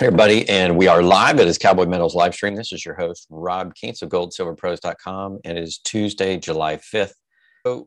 [0.00, 1.40] Hey, everybody, and we are live.
[1.40, 2.54] It is Cowboy Metals live stream.
[2.54, 5.40] This is your host, Rob Kientz of goldsilverpros.com.
[5.44, 7.12] And it is Tuesday, July 5th.
[7.66, 7.86] So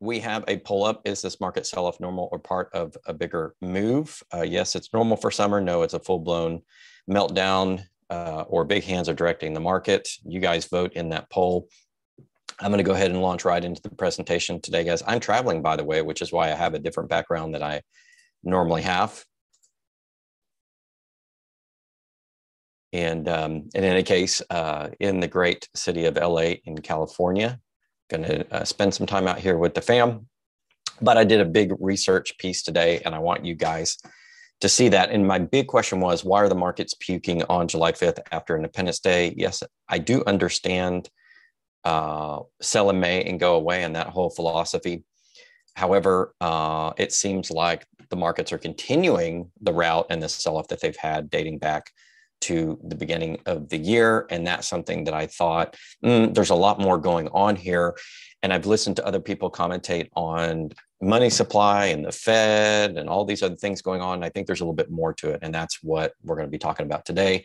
[0.00, 1.02] we have a pull up.
[1.04, 4.20] Is this market sell off normal or part of a bigger move?
[4.34, 5.60] Uh, yes, it's normal for summer.
[5.60, 6.62] No, it's a full blown
[7.08, 10.08] meltdown uh, or big hands are directing the market.
[10.24, 11.68] You guys vote in that poll.
[12.58, 15.04] I'm going to go ahead and launch right into the presentation today, guys.
[15.06, 17.82] I'm traveling, by the way, which is why I have a different background that I
[18.42, 19.24] normally have.
[22.96, 27.60] And um, in any case, uh, in the great city of LA in California,
[28.08, 30.28] going to uh, spend some time out here with the fam.
[31.02, 33.98] But I did a big research piece today, and I want you guys
[34.62, 35.10] to see that.
[35.10, 39.00] And my big question was why are the markets puking on July 5th after Independence
[39.00, 39.34] Day?
[39.36, 41.10] Yes, I do understand
[41.84, 45.04] uh, sell in May and go away and that whole philosophy.
[45.74, 50.68] However, uh, it seems like the markets are continuing the rout and the sell off
[50.68, 51.90] that they've had dating back
[52.42, 54.26] to the beginning of the year.
[54.30, 57.96] And that's something that I thought mm, there's a lot more going on here.
[58.42, 60.70] And I've listened to other people commentate on
[61.00, 64.22] money supply and the Fed and all these other things going on.
[64.22, 65.40] I think there's a little bit more to it.
[65.42, 67.44] And that's what we're going to be talking about today.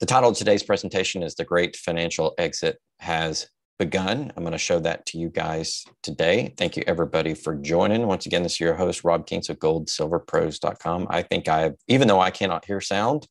[0.00, 4.32] The title of today's presentation is The Great Financial Exit Has Begun.
[4.36, 6.54] I'm going to show that to you guys today.
[6.56, 8.06] Thank you, everybody, for joining.
[8.06, 11.08] Once again, this is your host, Rob Kientz of goldsilverpros.com.
[11.10, 13.26] I think I, even though I cannot hear sound,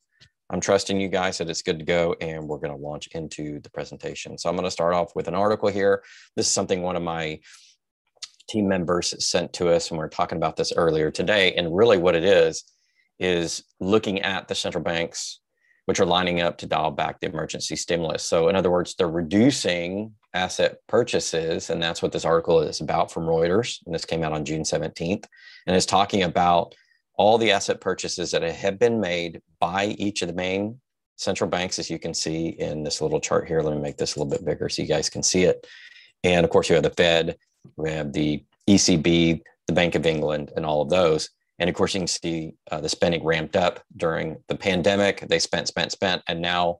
[0.50, 3.60] I'm trusting you guys that it's good to go and we're going to launch into
[3.60, 4.38] the presentation.
[4.38, 6.02] So I'm going to start off with an article here.
[6.36, 7.40] This is something one of my
[8.48, 11.52] team members sent to us and we are talking about this earlier today.
[11.54, 12.64] And really what it is,
[13.18, 15.40] is looking at the central banks,
[15.86, 18.22] which are lining up to dial back the emergency stimulus.
[18.22, 21.70] So in other words, they're reducing asset purchases.
[21.70, 23.78] And that's what this article is about from Reuters.
[23.86, 25.24] And this came out on June 17th.
[25.66, 26.74] And it's talking about
[27.18, 30.80] all the asset purchases that have been made by each of the main
[31.16, 33.60] central banks, as you can see in this little chart here.
[33.60, 35.66] Let me make this a little bit bigger so you guys can see it.
[36.22, 37.36] And of course, you have the Fed,
[37.76, 41.30] we have the ECB, the Bank of England, and all of those.
[41.58, 45.26] And of course, you can see uh, the spending ramped up during the pandemic.
[45.28, 46.78] They spent, spent, spent, and now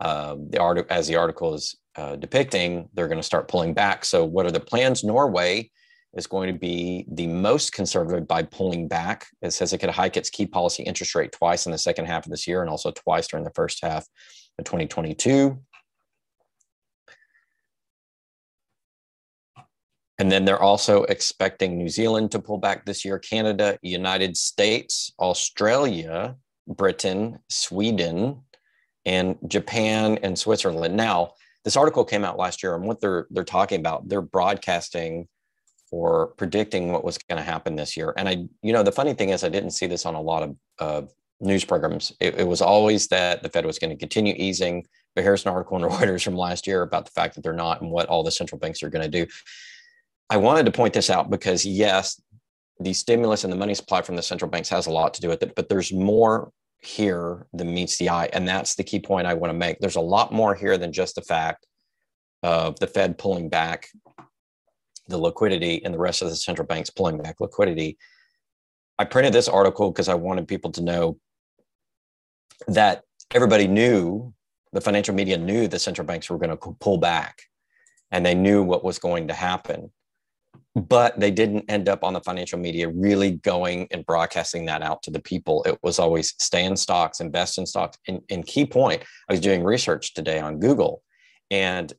[0.00, 4.04] uh, the art, as the article is uh, depicting, they're going to start pulling back.
[4.04, 5.02] So, what are the plans?
[5.02, 5.70] Norway
[6.14, 9.26] is going to be the most conservative by pulling back.
[9.42, 12.26] It says it could hike its key policy interest rate twice in the second half
[12.26, 14.06] of this year and also twice during the first half
[14.58, 15.58] of 2022.
[20.18, 25.12] And then they're also expecting New Zealand to pull back this year, Canada, United States,
[25.18, 28.42] Australia, Britain, Sweden,
[29.06, 30.94] and Japan and Switzerland.
[30.94, 31.32] Now,
[31.64, 35.26] this article came out last year, and what they're they're talking about, they're broadcasting
[35.90, 38.14] or predicting what was going to happen this year.
[38.16, 40.42] And I, you know, the funny thing is, I didn't see this on a lot
[40.42, 41.02] of uh,
[41.40, 42.12] news programs.
[42.20, 44.86] It, it, was always that the Fed was going to continue easing.
[45.14, 47.80] But here's an article in Reuters from last year about the fact that they're not
[47.80, 49.30] and what all the central banks are going to do.
[50.28, 52.20] I wanted to point this out because, yes,
[52.78, 55.28] the stimulus and the money supply from the central banks has a lot to do
[55.28, 58.30] with it, but there's more here than meets the eye.
[58.32, 59.80] And that's the key point I want to make.
[59.80, 61.66] There's a lot more here than just the fact
[62.42, 63.88] of the Fed pulling back
[65.10, 67.98] the liquidity and the rest of the central banks pulling back liquidity.
[68.98, 71.18] I printed this article because I wanted people to know
[72.68, 74.32] that everybody knew,
[74.72, 77.42] the financial media knew the central banks were going to pull back
[78.10, 79.90] and they knew what was going to happen.
[80.76, 85.02] But they didn't end up on the financial media really going and broadcasting that out
[85.02, 85.64] to the people.
[85.64, 87.98] It was always stay in stocks, invest in stocks.
[88.06, 91.02] And, and key point, I was doing research today on Google
[91.50, 91.92] and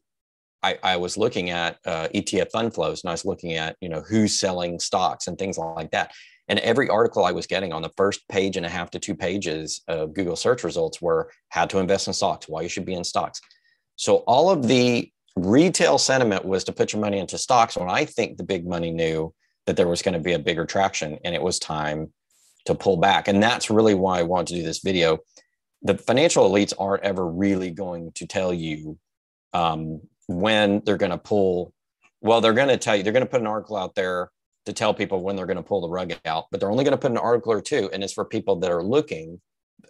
[0.63, 3.89] I, I was looking at uh, ETF fund flows and I was looking at, you
[3.89, 6.11] know, who's selling stocks and things like that.
[6.47, 9.15] And every article I was getting on the first page and a half to two
[9.15, 12.93] pages of Google search results were how to invest in stocks, why you should be
[12.93, 13.41] in stocks.
[13.95, 18.05] So all of the retail sentiment was to put your money into stocks when I
[18.05, 19.33] think the big money knew
[19.65, 22.11] that there was going to be a bigger traction and it was time
[22.65, 23.27] to pull back.
[23.27, 25.19] And that's really why I wanted to do this video.
[25.83, 28.99] The financial elites aren't ever really going to tell you
[29.53, 30.01] um,
[30.39, 31.73] when they're going to pull.
[32.21, 34.31] Well, they're going to tell you, they're going to put an article out there
[34.65, 36.91] to tell people when they're going to pull the rug out, but they're only going
[36.91, 37.89] to put an article or two.
[37.91, 39.41] And it's for people that are looking.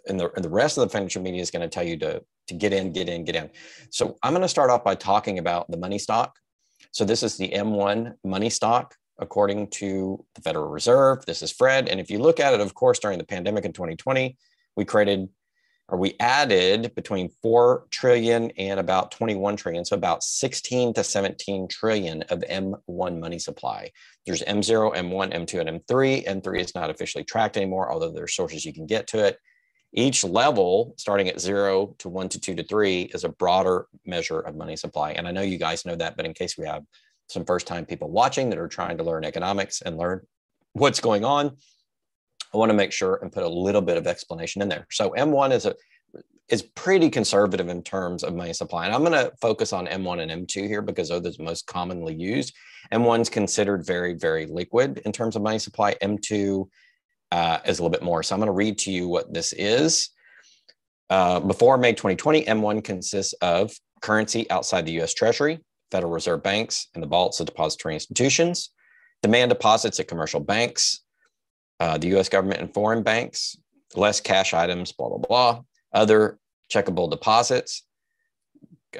[0.08, 2.22] And the, and the rest of the financial media is going to tell you to,
[2.48, 3.50] to get in, get in, get in.
[3.90, 6.36] So I'm going to start off by talking about the money stock.
[6.90, 11.24] So this is the M1 money stock according to the Federal Reserve.
[11.26, 11.88] This is Fred.
[11.88, 14.36] And if you look at it, of course, during the pandemic in 2020,
[14.76, 15.28] we created
[15.88, 21.68] or we added between 4 trillion and about 21 trillion so about 16 to 17
[21.68, 23.90] trillion of m1 money supply.
[24.24, 28.64] There's m0 m1 m2 and m3 m3 is not officially tracked anymore although there's sources
[28.64, 29.38] you can get to it.
[29.94, 34.40] Each level, starting at zero to one to two to three, is a broader measure
[34.40, 35.12] of money supply.
[35.12, 36.82] And I know you guys know that, but in case we have
[37.28, 40.26] some first time people watching that are trying to learn economics and learn
[40.72, 41.58] what's going on,
[42.52, 44.86] I want to make sure and put a little bit of explanation in there.
[44.90, 45.74] So M1 is a
[46.48, 48.84] is pretty conservative in terms of money supply.
[48.84, 52.14] And I'm going to focus on M1 and M2 here because those are most commonly
[52.14, 52.54] used.
[52.92, 55.94] M1 is considered very, very liquid in terms of money supply.
[56.02, 56.68] M2
[57.30, 58.22] uh, is a little bit more.
[58.22, 60.10] So I'm going to read to you what this is.
[61.08, 63.72] Uh, before May 2020, M1 consists of
[64.02, 65.60] currency outside the US Treasury,
[65.90, 68.70] Federal Reserve banks, and the vaults of depository institutions,
[69.22, 71.01] demand deposits at commercial banks,
[71.82, 73.56] uh, the US government and foreign banks,
[73.96, 75.62] less cash items, blah, blah, blah,
[75.92, 76.38] other
[76.72, 77.82] checkable deposits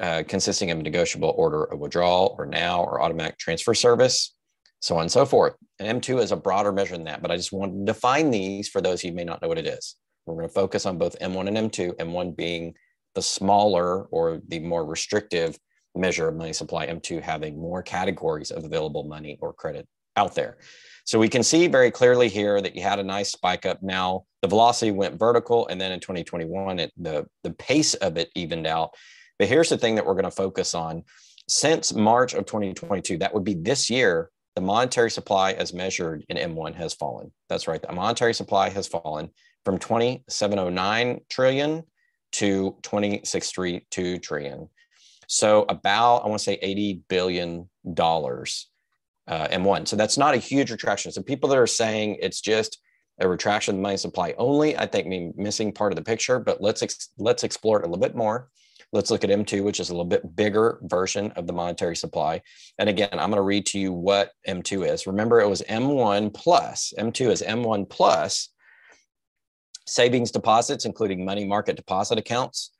[0.01, 4.35] uh, consisting of negotiable order of withdrawal or now or automatic transfer service,
[4.81, 5.55] so on and so forth.
[5.79, 8.67] And M2 is a broader measure than that, but I just want to define these
[8.67, 9.95] for those you may not know what it is.
[10.25, 12.73] We're going to focus on both M1 and M2, M1 being
[13.15, 15.57] the smaller or the more restrictive
[15.95, 19.87] measure of money supply, M2 having more categories of available money or credit
[20.17, 20.57] out there.
[21.05, 23.83] So we can see very clearly here that you had a nice spike up.
[23.83, 28.29] Now the velocity went vertical, and then in 2021, it, the, the pace of it
[28.35, 28.91] evened out.
[29.37, 31.03] But here's the thing that we're going to focus on.
[31.49, 36.37] Since March of 2022, that would be this year, the monetary supply as measured in
[36.37, 37.33] M1 has fallen.
[37.49, 37.81] That's right.
[37.81, 39.29] The monetary supply has fallen
[39.65, 41.83] from 2709 trillion
[42.33, 44.69] to 2632 trillion.
[45.27, 48.69] So about, I want to say 80 billion dollars
[49.27, 49.87] uh, M1.
[49.87, 51.11] So that's not a huge retraction.
[51.11, 52.79] So people that are saying it's just
[53.19, 56.61] a retraction of money supply only, I think mean missing part of the picture, but
[56.61, 58.49] let's, ex- let's explore it a little bit more.
[58.91, 62.41] Let's look at M2, which is a little bit bigger version of the monetary supply.
[62.77, 65.07] And again, I'm going to read to you what M2 is.
[65.07, 66.93] Remember, it was M1 plus.
[66.99, 68.49] M2 is M1 plus
[69.87, 72.71] savings deposits, including money market deposit accounts,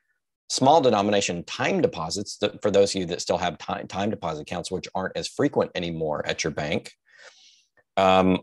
[0.54, 4.42] small denomination time deposits that, for those of you that still have time, time deposit
[4.42, 6.92] accounts which aren't as frequent anymore at your bank
[7.98, 8.38] um,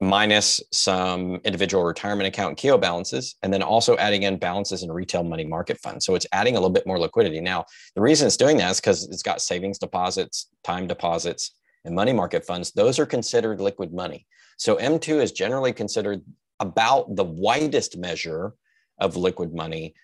[0.00, 5.22] minus some individual retirement account Keogh balances, and then also adding in balances in retail
[5.22, 6.04] money market funds.
[6.04, 7.40] So it's adding a little bit more liquidity.
[7.40, 7.64] Now,
[7.94, 11.52] the reason it's doing that is because it's got savings deposits, time deposits,
[11.84, 12.72] and money market funds.
[12.72, 14.26] Those are considered liquid money.
[14.58, 16.22] So M2 is generally considered
[16.60, 18.54] about the widest measure
[18.98, 19.94] of liquid money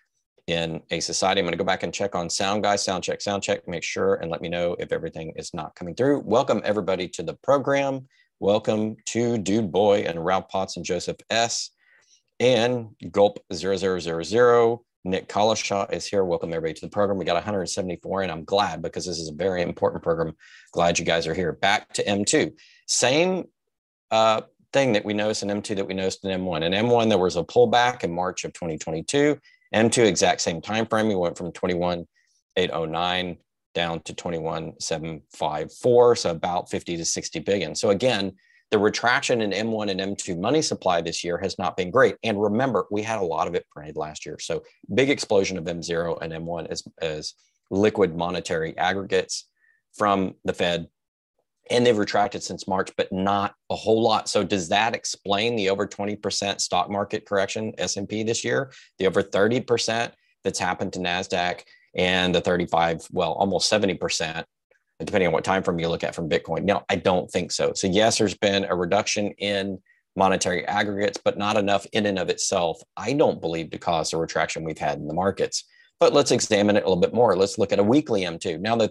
[0.47, 1.41] in a society.
[1.41, 3.85] I'm going to go back and check on sound guys, sound check, sound check, make
[3.85, 6.21] sure and let me know if everything is not coming through.
[6.21, 8.09] Welcome everybody to the program.
[8.41, 11.71] Welcome to Dude Boy and Ralph Potts and Joseph S.
[12.41, 14.79] And Gulp 0000.
[15.05, 16.25] Nick Collishaw is here.
[16.25, 17.19] Welcome everybody to the program.
[17.19, 20.35] We got 174 and I'm glad because this is a very important program.
[20.73, 21.53] Glad you guys are here.
[21.53, 22.53] Back to M2.
[22.87, 23.45] Same
[24.11, 24.43] uh,
[24.73, 26.63] thing that we noticed in M2 that we noticed in M1.
[26.63, 29.39] In M1, there was a pullback in March of 2022
[29.75, 31.09] M2 exact same time frame.
[31.09, 33.37] We went from 21,809
[33.75, 37.75] down to 21,754, so about 50 to 60 billion.
[37.75, 38.33] So again,
[38.71, 42.17] the retraction in M1 and M2 money supply this year has not been great.
[42.23, 44.39] And remember, we had a lot of it printed last year.
[44.39, 44.63] So
[44.95, 47.35] big explosion of M0 and M1 as, as
[47.71, 49.49] liquid monetary aggregates
[49.95, 50.89] from the Fed
[51.71, 54.29] and they've retracted since March, but not a whole lot.
[54.29, 59.23] So does that explain the over 20% stock market correction S&P this year, the over
[59.23, 60.11] 30%
[60.45, 61.63] that's happened to Nasdaq
[61.95, 64.45] and the 35, well, almost 70%,
[64.99, 66.65] depending on what time frame you look at from Bitcoin?
[66.65, 67.73] No, I don't think so.
[67.75, 69.79] So yes, there's been a reduction in
[70.17, 74.19] monetary aggregates, but not enough in and of itself, I don't believe to cause the
[74.19, 75.65] retraction we've had in the markets.
[76.01, 77.37] But let's examine it a little bit more.
[77.37, 78.61] Let's look at a weekly M2.
[78.61, 78.91] Now that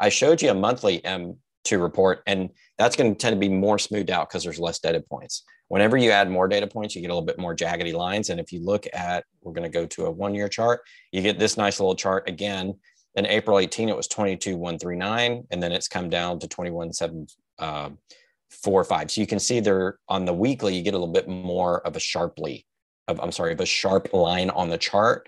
[0.00, 2.22] I showed you a monthly M to report.
[2.26, 5.44] And that's going to tend to be more smoothed out because there's less data points.
[5.68, 8.30] Whenever you add more data points, you get a little bit more jaggedy lines.
[8.30, 10.80] And if you look at, we're going to go to a one year chart,
[11.12, 12.74] you get this nice little chart again.
[13.16, 19.02] In April 18, it was 22,139, and then it's come down to 21,745.
[19.02, 21.80] Uh, so you can see there on the weekly, you get a little bit more
[21.86, 22.66] of a sharply,
[23.08, 25.26] of, I'm sorry, of a sharp line on the chart.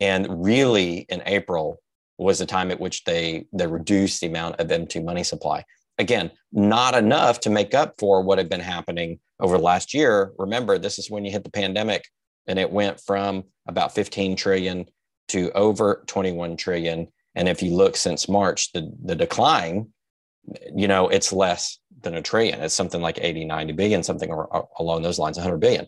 [0.00, 1.80] And really in April
[2.18, 5.64] was the time at which they, they reduced the amount of M2 money supply.
[6.00, 10.32] Again, not enough to make up for what had been happening over the last year.
[10.38, 12.04] Remember, this is when you hit the pandemic
[12.46, 14.86] and it went from about 15 trillion
[15.28, 17.06] to over 21 trillion.
[17.34, 19.88] And if you look since March, the, the decline,
[20.74, 22.62] you know, it's less than a trillion.
[22.62, 24.32] It's something like 80, 90 billion, something
[24.78, 25.86] along those lines, 100 billion.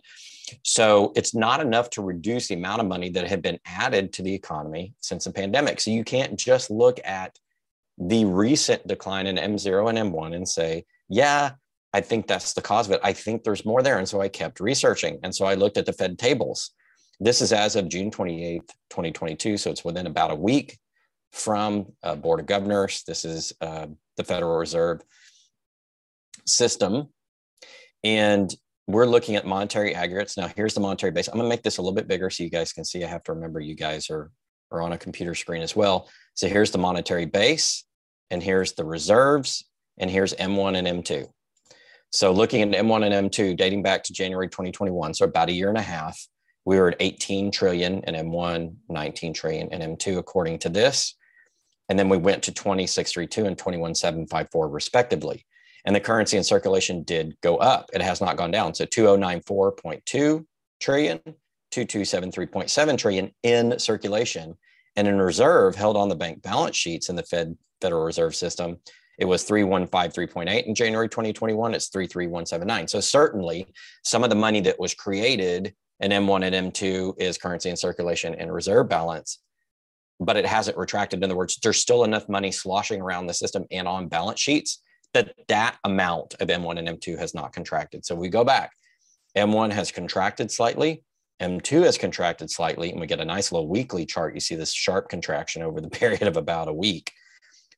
[0.63, 4.23] So it's not enough to reduce the amount of money that had been added to
[4.23, 5.81] the economy since the pandemic.
[5.81, 7.39] So you can't just look at
[7.99, 11.53] the recent decline in M0 and M1 and say, yeah,
[11.93, 13.01] I think that's the cause of it.
[13.05, 13.99] I think there's more there.
[13.99, 15.19] And so I kept researching.
[15.23, 16.71] And so I looked at the Fed tables.
[17.21, 19.59] This is as of June 28th, 2022.
[19.59, 20.79] So it's within about a week
[21.33, 23.03] from uh, Board of Governors.
[23.07, 25.03] This is uh, the Federal Reserve
[26.47, 27.09] system.
[28.03, 28.53] And
[28.87, 30.37] we're looking at monetary aggregates.
[30.37, 31.29] Now, here's the monetary base.
[31.29, 33.05] I'm going to make this a little bit bigger so you guys can see.
[33.05, 34.31] I have to remember you guys are,
[34.73, 36.09] are on a computer screen as well.
[36.35, 37.85] So here's the monetary base,
[38.31, 39.65] and here's the reserves,
[39.99, 41.27] and here's M1 and M2.
[42.11, 45.69] So looking at M1 and M2 dating back to January 2021, so about a year
[45.69, 46.19] and a half,
[46.65, 51.17] we were at 18 trillion in M1, 19 trillion in M2, according to this.
[51.89, 55.45] And then we went to 2632 and 21754 respectively
[55.85, 57.91] and the currency in circulation did go up.
[57.93, 58.75] It has not gone down.
[58.75, 60.45] So 2094.2
[60.81, 61.21] trillion,
[61.73, 64.57] 2273.7 trillion in circulation.
[64.97, 68.79] And in reserve held on the bank balance sheets in the Fed Federal Reserve System,
[69.19, 71.75] it was 3153.8 in January 2021.
[71.75, 72.89] It's 33179.
[72.89, 73.67] So certainly
[74.05, 78.35] some of the money that was created in M1 and M2 is currency in circulation
[78.35, 79.39] and reserve balance,
[80.19, 81.21] but it hasn't retracted.
[81.21, 84.83] In other words, there's still enough money sloshing around the system and on balance sheets
[85.15, 88.05] that that amount of M1 and M2 has not contracted.
[88.05, 88.73] So we go back.
[89.37, 91.05] M1 has contracted slightly.
[91.43, 94.35] M2 has contracted slightly, and we get a nice little weekly chart.
[94.35, 97.13] You see this sharp contraction over the period of about a week.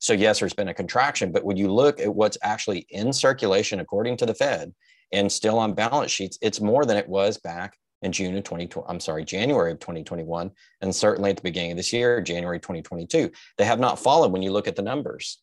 [0.00, 3.80] So, yes, there's been a contraction, but when you look at what's actually in circulation,
[3.80, 4.74] according to the Fed,
[5.12, 8.86] and still on balance sheets, it's more than it was back in June of 2020.
[8.86, 10.50] I'm sorry, January of 2021,
[10.82, 13.30] and certainly at the beginning of this year, January 2022.
[13.56, 15.38] They have not fallen when you look at the numbers.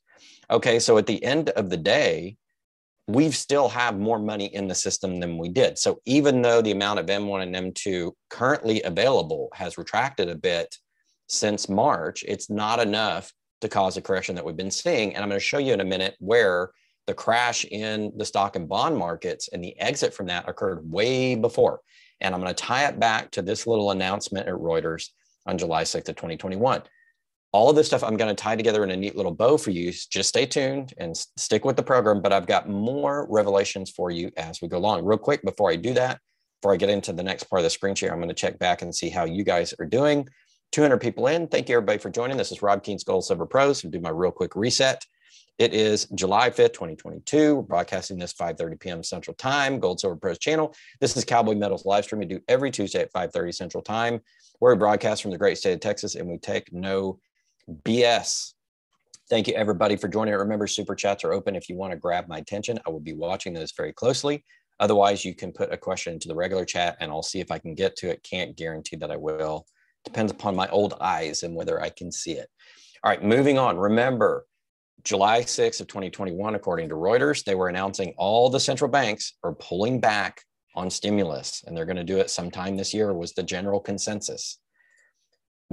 [0.52, 2.38] Okay, so at the end of the day,
[3.16, 5.78] we still have more money in the system than we did.
[5.78, 10.76] So even though the amount of M1 and M2 currently available has retracted a bit
[11.28, 15.14] since March, it's not enough to cause the correction that we've been seeing.
[15.14, 16.72] And I'm going to show you in a minute where
[17.08, 21.36] the crash in the stock and bond markets and the exit from that occurred way
[21.36, 21.82] before.
[22.22, 25.10] And I'm going to tie it back to this little announcement at Reuters
[25.46, 26.84] on July 6th of 2021
[27.54, 29.72] all of this stuff I'm going to tie together in a neat little bow for
[29.72, 29.92] you.
[29.92, 32.22] Just stay tuned and stick with the program.
[32.22, 35.04] But I've got more revelations for you as we go along.
[35.04, 36.20] Real quick, before I do that,
[36.62, 38.58] before I get into the next part of the screen share, I'm going to check
[38.58, 40.28] back and see how you guys are doing.
[40.72, 41.48] 200 people in.
[41.48, 42.38] Thank you, everybody, for joining.
[42.38, 43.84] This is Rob Kientz Gold Silver Pros.
[43.84, 45.06] I'll do my real quick reset.
[45.58, 47.56] It is July 5th, 2022.
[47.56, 49.04] We're broadcasting this 5.30 p.m.
[49.04, 50.74] Central Time, Gold Silver Pros channel.
[51.02, 54.22] This is Cowboy Metals live stream we do every Tuesday at 5.30 Central Time.
[54.62, 57.20] We're broadcast from the great state of Texas, and we take no
[57.70, 58.54] BS.
[59.30, 60.34] Thank you, everybody, for joining.
[60.34, 62.80] Remember, super chats are open if you want to grab my attention.
[62.86, 64.44] I will be watching those very closely.
[64.80, 67.60] Otherwise, you can put a question into the regular chat and I'll see if I
[67.60, 68.24] can get to it.
[68.24, 69.66] Can't guarantee that I will.
[70.04, 72.50] Depends upon my old eyes and whether I can see it.
[73.04, 73.78] All right, moving on.
[73.78, 74.46] Remember,
[75.04, 79.54] July 6th of 2021, according to Reuters, they were announcing all the central banks are
[79.54, 80.42] pulling back
[80.76, 84.60] on stimulus and they're going to do it sometime this year was the general consensus.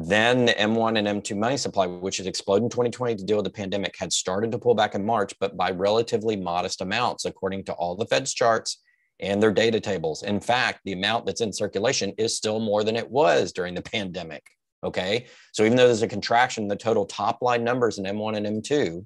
[0.01, 3.47] Then the M1 and M2 money supply, which had exploded in 2020 to deal with
[3.47, 7.65] the pandemic, had started to pull back in March, but by relatively modest amounts, according
[7.65, 8.81] to all the Fed's charts
[9.19, 10.23] and their data tables.
[10.23, 13.83] In fact, the amount that's in circulation is still more than it was during the
[13.83, 14.47] pandemic.
[14.85, 15.27] Okay.
[15.51, 19.05] So even though there's a contraction, the total top line numbers in M1 and M2,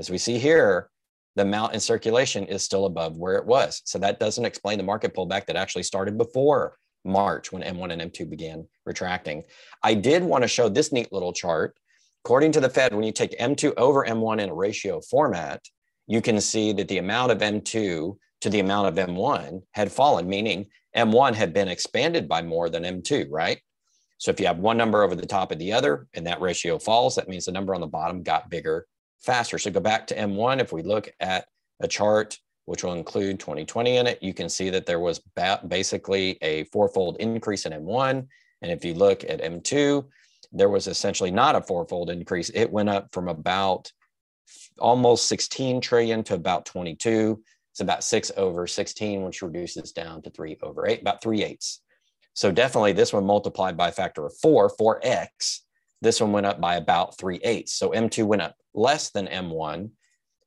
[0.00, 0.90] as we see here,
[1.36, 3.80] the amount in circulation is still above where it was.
[3.84, 8.12] So that doesn't explain the market pullback that actually started before March when M1 and
[8.12, 9.44] M2 began retracting.
[9.82, 11.76] I did want to show this neat little chart.
[12.24, 15.60] According to the Fed, when you take M2 over M1 in a ratio format,
[16.06, 20.28] you can see that the amount of M2 to the amount of M1 had fallen,
[20.28, 20.66] meaning
[20.96, 23.58] M1 had been expanded by more than M2, right?
[24.18, 26.78] So if you have one number over the top of the other and that ratio
[26.78, 28.86] falls, that means the number on the bottom got bigger
[29.20, 29.58] faster.
[29.58, 30.60] So go back to M1.
[30.60, 31.46] If we look at
[31.80, 35.20] a chart which will include 2020 in it, you can see that there was
[35.68, 38.26] basically a fourfold increase in M1.
[38.62, 40.04] And if you look at M2,
[40.52, 42.50] there was essentially not a fourfold increase.
[42.50, 43.90] It went up from about
[44.78, 47.42] almost 16 trillion to about 22.
[47.72, 51.80] It's about six over 16, which reduces down to three over eight, about three eighths.
[52.34, 55.60] So definitely this one multiplied by a factor of four, 4x.
[56.00, 57.72] This one went up by about three eighths.
[57.72, 59.90] So M2 went up less than M1.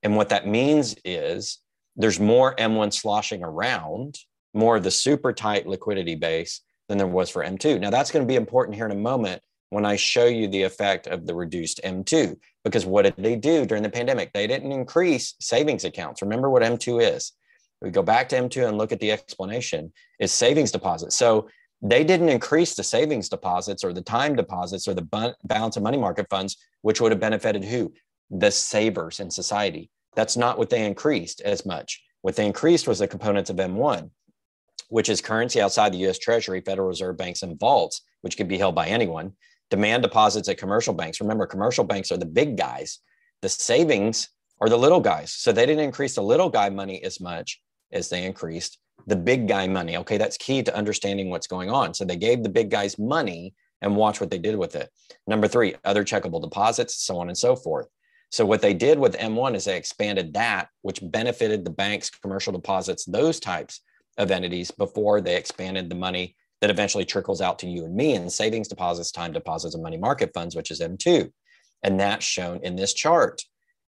[0.03, 1.59] And what that means is
[1.95, 4.19] there's more M1 sloshing around,
[4.53, 7.79] more of the super tight liquidity base than there was for M2.
[7.79, 10.63] Now, that's going to be important here in a moment when I show you the
[10.63, 12.37] effect of the reduced M2.
[12.63, 14.31] Because what did they do during the pandemic?
[14.33, 16.21] They didn't increase savings accounts.
[16.21, 17.33] Remember what M2 is.
[17.81, 19.91] We go back to M2 and look at the explanation.
[20.19, 21.15] It's savings deposits.
[21.15, 21.49] So
[21.81, 25.97] they didn't increase the savings deposits or the time deposits or the balance of money
[25.97, 27.93] market funds, which would have benefited who?
[28.31, 29.91] The savers in society.
[30.15, 32.01] That's not what they increased as much.
[32.21, 34.09] What they increased was the components of M1.
[34.89, 38.57] which is currency outside the US Treasury, Federal Reserve banks, and vaults, which can be
[38.57, 39.33] held by anyone.
[39.69, 41.21] Demand deposits at commercial banks.
[41.21, 42.99] Remember, commercial banks are the big guys.
[43.41, 44.29] The savings
[44.61, 45.31] are the little guys.
[45.31, 49.47] So they didn't increase the little guy money as much as they increased the big
[49.47, 49.97] guy money.
[49.97, 51.93] Okay, that's key to understanding what's going on.
[51.93, 54.89] So they gave the big guys money and watch what they did with it.
[55.27, 57.87] Number three, other checkable deposits, so on and so forth.
[58.31, 62.53] So what they did with M1 is they expanded that, which benefited the banks, commercial
[62.53, 63.81] deposits, those types
[64.17, 68.15] of entities before they expanded the money that eventually trickles out to you and me
[68.15, 71.29] in savings deposits, time deposits, and money market funds, which is M2.
[71.83, 73.41] And that's shown in this chart.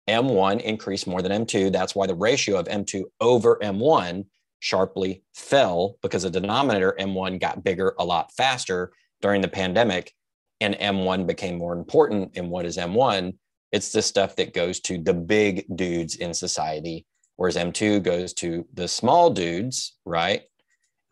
[0.09, 1.73] M1 increased more than M2.
[1.73, 4.27] That's why the ratio of M2 over M1
[4.59, 10.13] sharply fell because the denominator M1 got bigger a lot faster during the pandemic
[10.61, 12.33] and M1 became more important.
[12.37, 13.37] And what is M1?
[13.75, 18.65] It's the stuff that goes to the big dudes in society, whereas M2 goes to
[18.73, 20.43] the small dudes, right?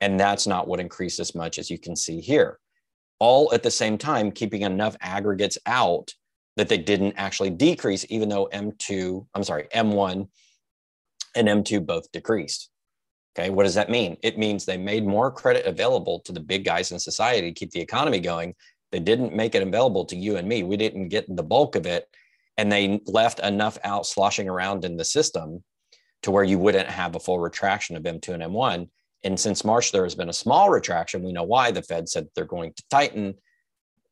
[0.00, 2.60] And that's not what increased as much as you can see here.
[3.18, 6.14] All at the same time, keeping enough aggregates out
[6.56, 10.28] that they didn't actually decrease, even though M2, I'm sorry, M1
[11.34, 12.70] and M2 both decreased.
[13.36, 14.16] Okay, what does that mean?
[14.22, 17.72] It means they made more credit available to the big guys in society to keep
[17.72, 18.54] the economy going.
[18.92, 20.62] They didn't make it available to you and me.
[20.62, 22.06] We didn't get the bulk of it.
[22.56, 25.64] And they left enough out sloshing around in the system
[26.22, 28.88] to where you wouldn't have a full retraction of M2 and M1.
[29.24, 31.22] And since March, there has been a small retraction.
[31.22, 33.34] We know why the Fed said they're going to tighten,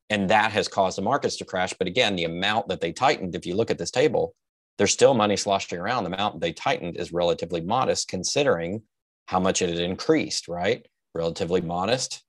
[0.09, 1.73] and that has caused the markets to crash.
[1.79, 4.35] But again, the amount that they tightened, if you look at this table,
[4.79, 6.05] there's still money sloshing around.
[6.05, 8.83] The amount they tightened is relatively modest considering
[9.27, 10.87] how much it had increased, right?
[11.15, 12.25] Relatively modest,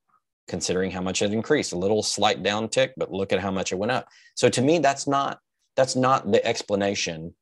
[0.48, 1.72] considering how much it increased.
[1.72, 4.08] A little slight downtick, but look at how much it went up.
[4.36, 5.39] So to me, that's not
[5.75, 7.34] that's not the explanation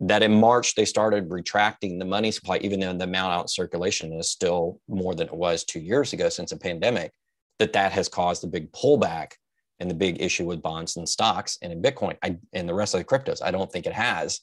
[0.00, 4.12] that in March they started retracting the money supply, even though the amount out circulation
[4.12, 7.12] is still more than it was two years ago since the pandemic,
[7.58, 9.32] that that has caused a big pullback
[9.80, 12.94] and the big issue with bonds and stocks and in Bitcoin I, and the rest
[12.94, 13.42] of the cryptos.
[13.42, 14.40] I don't think it has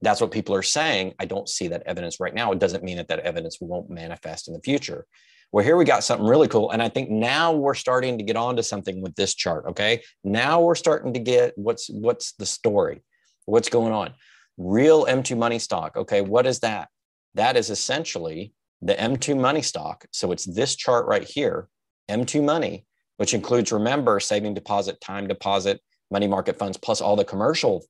[0.00, 1.14] that's what people are saying.
[1.18, 2.52] I don't see that evidence right now.
[2.52, 5.06] It doesn't mean that that evidence won't manifest in the future.
[5.50, 6.70] Well, here we got something really cool.
[6.70, 9.64] And I think now we're starting to get onto something with this chart.
[9.68, 10.02] Okay.
[10.22, 13.02] Now we're starting to get what's what's the story?
[13.46, 14.12] What's going on?
[14.58, 15.96] Real M2 money stock.
[15.96, 16.20] Okay.
[16.20, 16.88] What is that?
[17.34, 20.04] That is essentially the M2 money stock.
[20.12, 21.68] So it's this chart right here,
[22.10, 22.84] M2 money,
[23.16, 25.80] which includes, remember, saving deposit, time deposit,
[26.10, 27.84] money market funds, plus all the commercial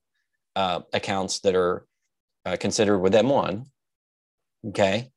[0.55, 1.85] uh, accounts that are
[2.45, 3.65] uh, considered with M1,
[4.69, 5.11] okay,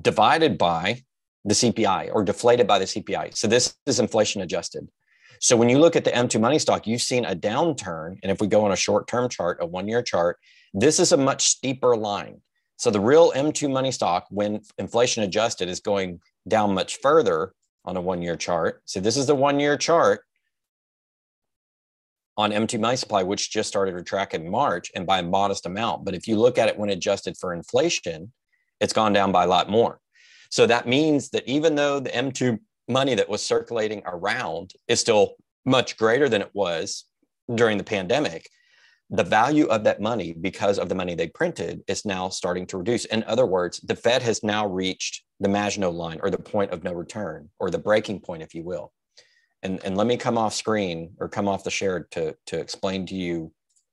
[0.00, 1.02] divided by
[1.46, 3.34] the CPI or deflated by the CPI.
[3.36, 4.88] So this is inflation adjusted.
[5.40, 8.18] So when you look at the M2 money stock, you've seen a downturn.
[8.22, 10.38] And if we go on a short term chart, a one year chart,
[10.74, 12.40] this is a much steeper line.
[12.78, 17.52] So the real M2 money stock, when inflation adjusted, is going down much further
[17.84, 18.82] on a one year chart.
[18.84, 20.22] So this is the one year chart
[22.36, 25.64] on M2 money supply, which just started to track in March and by a modest
[25.64, 26.04] amount.
[26.04, 28.32] But if you look at it when adjusted for inflation,
[28.80, 30.00] it's gone down by a lot more.
[30.50, 35.34] So that means that even though the M2 money that was circulating around is still
[35.64, 37.04] much greater than it was
[37.54, 38.48] during the pandemic,
[39.10, 42.78] the value of that money, because of the money they printed, is now starting to
[42.78, 43.04] reduce.
[43.04, 46.82] In other words, the Fed has now reached the Maginot line or the point of
[46.82, 48.92] no return or the breaking point, if you will
[49.66, 53.04] and, and let me come off screen or come off the share to, to explain
[53.06, 53.52] to you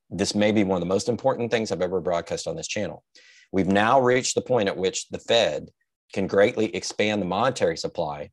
[0.10, 3.04] this may be one of the most important things I've ever broadcast on this channel.
[3.52, 5.70] We've now reached the point at which the Fed
[6.12, 8.30] can greatly expand the monetary supply.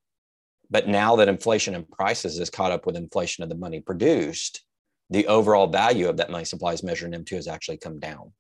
[0.71, 4.65] But now that inflation and prices is caught up with inflation of the money produced,
[5.11, 8.33] the overall value of that money supply is measured in M2 has actually come down.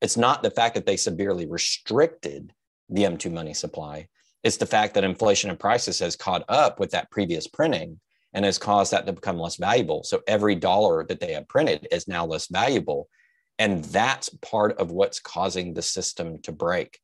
[0.00, 2.52] It's not the fact that they severely restricted
[2.90, 4.08] the M2 money supply.
[4.44, 7.98] It's the fact that inflation and prices has caught up with that previous printing
[8.34, 10.04] and has caused that to become less valuable.
[10.04, 13.08] So every dollar that they have printed is now less valuable.
[13.58, 17.00] And that's part of what's causing the system to break.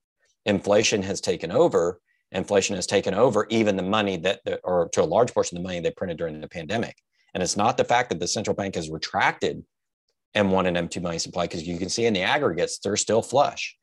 [0.46, 2.00] Inflation has taken over.
[2.32, 5.68] Inflation has taken over even the money that, or to a large portion of the
[5.68, 6.96] money they printed during the pandemic.
[7.32, 9.64] And it's not the fact that the central bank has retracted
[10.36, 13.76] M1 and M2 money supply, because you can see in the aggregates, they're still flush.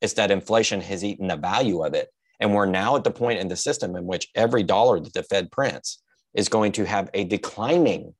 [0.00, 2.08] It's that inflation has eaten the value of it.
[2.40, 5.22] And we're now at the point in the system in which every dollar that the
[5.22, 6.02] Fed prints
[6.34, 8.14] is going to have a declining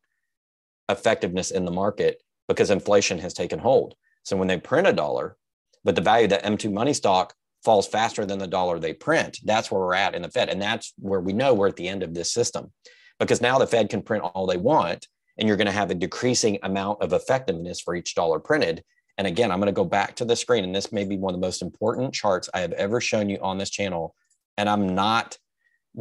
[0.89, 3.95] effectiveness in the market because inflation has taken hold.
[4.25, 5.37] So when they print a dollar,
[5.85, 9.71] but the value that M2 money stock falls faster than the dollar they print, that's
[9.71, 10.49] where we're at in the Fed.
[10.49, 12.73] And that's where we know we're at the end of this system
[13.19, 15.07] because now the Fed can print all they want
[15.39, 18.83] and you're going to have a decreasing amount of effectiveness for each dollar printed.
[19.17, 21.35] And again, I'm going to go back to the screen, and this may be one
[21.35, 24.15] of the most important charts I have ever shown you on this channel.
[24.57, 25.39] And I'm not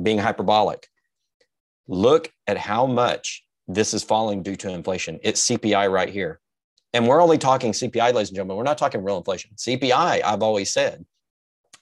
[0.01, 0.87] being hyperbolic.
[1.87, 5.19] Look at how much this is falling due to inflation.
[5.23, 6.39] It's CPI right here.
[6.93, 8.57] And we're only talking CPI, ladies and gentlemen.
[8.57, 9.51] We're not talking real inflation.
[9.55, 11.05] CPI, I've always said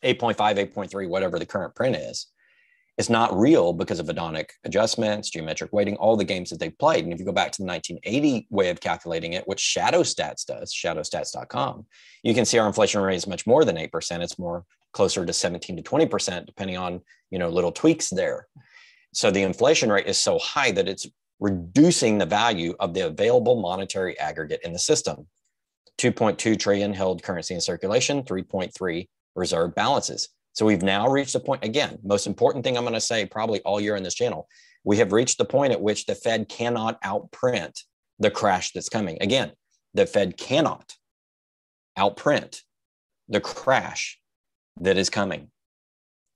[0.05, 2.27] 8.5, 8.3, whatever the current print is,
[2.97, 7.03] it's not real because of hedonic adjustments, geometric weighting, all the games that they've played.
[7.03, 10.45] And if you go back to the 1980 way of calculating it, which Shadow Stats
[10.45, 11.85] does, shadowstats.com,
[12.23, 14.21] you can see our inflation rate is much more than 8%.
[14.21, 14.63] It's more
[14.93, 18.47] closer to 17 to 20%, depending on, you know, little tweaks there.
[19.13, 21.05] So the inflation rate is so high that it's
[21.41, 25.27] reducing the value of the available monetary aggregate in the system.
[25.97, 30.29] 2.2 trillion held currency in circulation, 3.3 reserve balances.
[30.53, 33.61] So we've now reached a point, again, most important thing I'm going to say probably
[33.61, 34.47] all year in this channel,
[34.85, 37.81] we have reached the point at which the Fed cannot outprint
[38.19, 39.17] the crash that's coming.
[39.19, 39.51] Again,
[39.93, 40.93] the Fed cannot
[41.97, 42.61] outprint
[43.27, 44.19] the crash
[44.79, 45.49] that is coming.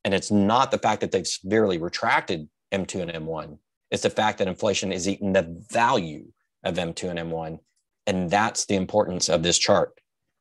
[0.04, 3.58] And it's not the fact that they've severely retracted M2 and M1.
[3.92, 6.26] It's the fact that inflation is eating the value
[6.64, 7.60] of M2 and M1.
[8.08, 9.94] And that's the importance of this chart.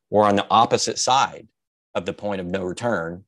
[0.09, 1.47] We're on the opposite side
[1.95, 3.23] of the point of no return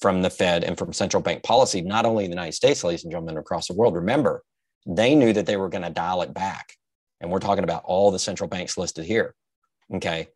[0.00, 3.04] from the Fed and from central bank policy, not only in the United States, ladies
[3.04, 3.94] and gentlemen, across the world.
[3.94, 4.42] Remember,
[4.86, 6.72] they knew that they were going to dial it back.
[7.20, 9.34] And we're talking about all the central banks listed here.
[9.94, 10.28] Okay.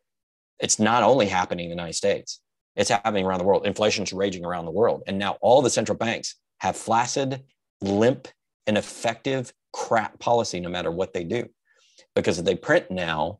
[0.59, 2.41] It's not only happening in the United States,
[2.75, 3.65] it's happening around the world.
[3.65, 5.03] Inflation's raging around the world.
[5.07, 7.43] And now all the central banks have flaccid,
[7.81, 8.27] limp,
[8.67, 11.47] and effective crap policy no matter what they do.
[12.15, 13.39] Because if they print now,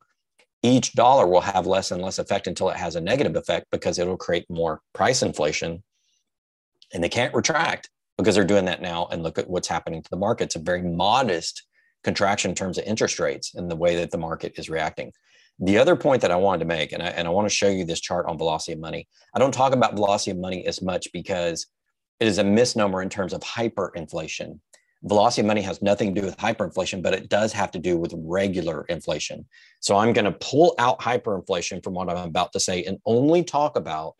[0.63, 3.97] each dollar will have less and less effect until it has a negative effect because
[3.97, 5.83] it'll create more price inflation
[6.93, 9.07] and they can't retract because they're doing that now.
[9.11, 10.45] And look at what's happening to the market.
[10.45, 11.63] It's a very modest
[12.03, 15.11] contraction in terms of interest rates and the way that the market is reacting.
[15.59, 17.67] The other point that I wanted to make, and I, and I want to show
[17.67, 19.07] you this chart on velocity of money.
[19.35, 21.67] I don't talk about velocity of money as much because
[22.19, 24.59] it is a misnomer in terms of hyperinflation.
[25.03, 27.97] Velocity of money has nothing to do with hyperinflation, but it does have to do
[27.97, 29.45] with regular inflation.
[29.79, 33.43] So I'm going to pull out hyperinflation from what I'm about to say and only
[33.43, 34.15] talk about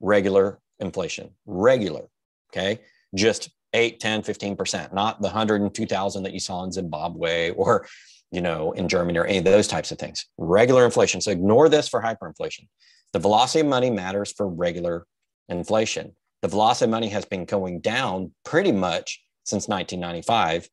[0.00, 2.08] regular inflation, regular.
[2.52, 2.80] Okay.
[3.14, 7.86] Just 8, 10, 15%, not the 102,000 that you saw in Zimbabwe or,
[8.30, 10.26] you know, in Germany or any of those types of things.
[10.36, 11.20] Regular inflation.
[11.20, 12.68] So ignore this for hyperinflation.
[13.12, 15.06] The velocity of money matters for regular
[15.48, 16.14] inflation.
[16.42, 20.68] The velocity of money has been going down pretty much since 1995,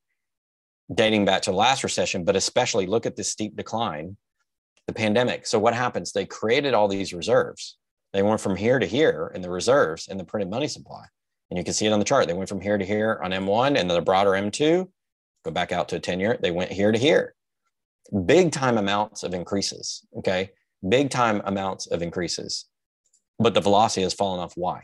[0.94, 4.18] dating back to the last recession, but especially look at this steep decline,
[4.88, 5.46] the pandemic.
[5.46, 6.12] So what happens?
[6.12, 7.78] They created all these reserves.
[8.14, 11.06] They went from here to here in the reserves in the printed money supply.
[11.50, 12.28] And you can see it on the chart.
[12.28, 14.90] They went from here to here on M1 and then the broader M2,
[15.46, 17.36] go back out to a 10 year, they went here to here.
[18.26, 20.06] Big time amounts of increases.
[20.18, 20.50] Okay.
[20.88, 22.66] Big time amounts of increases.
[23.38, 24.54] But the velocity has fallen off.
[24.56, 24.84] Why?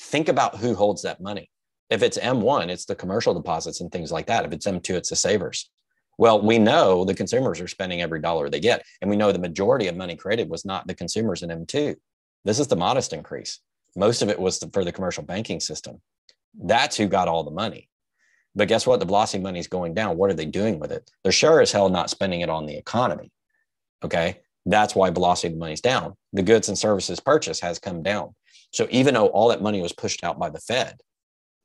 [0.00, 1.48] Think about who holds that money.
[1.94, 4.44] If it's M1, it's the commercial deposits and things like that.
[4.44, 5.70] If it's M2, it's the savers.
[6.18, 8.84] Well, we know the consumers are spending every dollar they get.
[9.00, 11.94] And we know the majority of money created was not the consumers in M2.
[12.44, 13.60] This is the modest increase.
[13.94, 16.00] Most of it was for the commercial banking system.
[16.60, 17.88] That's who got all the money.
[18.56, 18.98] But guess what?
[18.98, 20.16] The velocity money is going down.
[20.16, 21.08] What are they doing with it?
[21.22, 23.30] They're sure as hell not spending it on the economy.
[24.02, 24.40] Okay.
[24.66, 26.14] That's why velocity of the money is down.
[26.32, 28.34] The goods and services purchase has come down.
[28.72, 30.96] So even though all that money was pushed out by the Fed,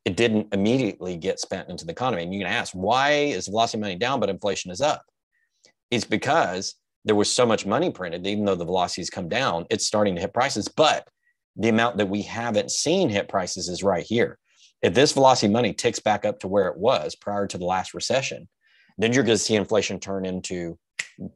[0.05, 2.23] it didn't immediately get spent into the economy.
[2.23, 5.03] And you can ask, why is velocity money down, but inflation is up?
[5.91, 9.88] It's because there was so much money printed, even though the velocities come down, it's
[9.88, 10.67] starting to hit prices.
[10.67, 11.07] But
[11.55, 14.38] the amount that we haven't seen hit prices is right here.
[14.81, 17.93] If this velocity money ticks back up to where it was prior to the last
[17.93, 18.47] recession,
[18.97, 20.77] then you're going to see inflation turn into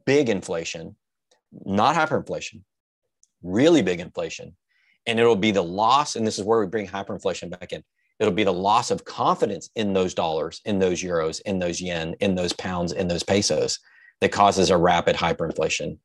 [0.06, 0.96] big inflation,
[1.64, 2.62] not hyperinflation,
[3.42, 4.56] really big inflation.
[5.06, 7.82] And it'll be the loss, and this is where we bring hyperinflation back in.
[8.20, 12.14] It'll be the loss of confidence in those dollars, in those euros, in those yen,
[12.20, 13.78] in those pounds, in those pesos
[14.20, 15.98] that causes a rapid hyperinflation.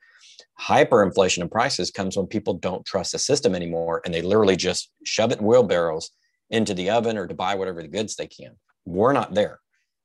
[0.60, 4.92] Hyperinflation in prices comes when people don't trust the system anymore and they literally just
[5.06, 6.12] shove it in wheelbarrows
[6.50, 8.52] into the oven or to buy whatever the goods they can.
[8.86, 9.60] We're not there.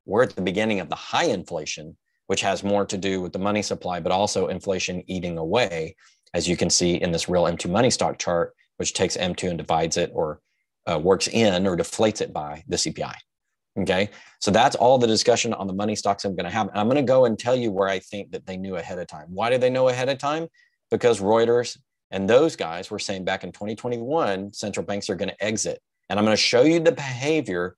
[0.05, 3.39] We're at the beginning of the high inflation, which has more to do with the
[3.39, 5.95] money supply, but also inflation eating away,
[6.33, 9.57] as you can see in this real M2 money stock chart, which takes M2 and
[9.57, 10.39] divides it or
[10.89, 13.15] uh, works in or deflates it by the CPI.
[13.77, 14.09] Okay.
[14.39, 16.69] So that's all the discussion on the money stocks I'm going to have.
[16.69, 18.99] And I'm going to go and tell you where I think that they knew ahead
[18.99, 19.27] of time.
[19.29, 20.47] Why did they know ahead of time?
[20.89, 21.77] Because Reuters
[22.11, 25.79] and those guys were saying back in 2021, central banks are going to exit.
[26.09, 27.75] And I'm going to show you the behavior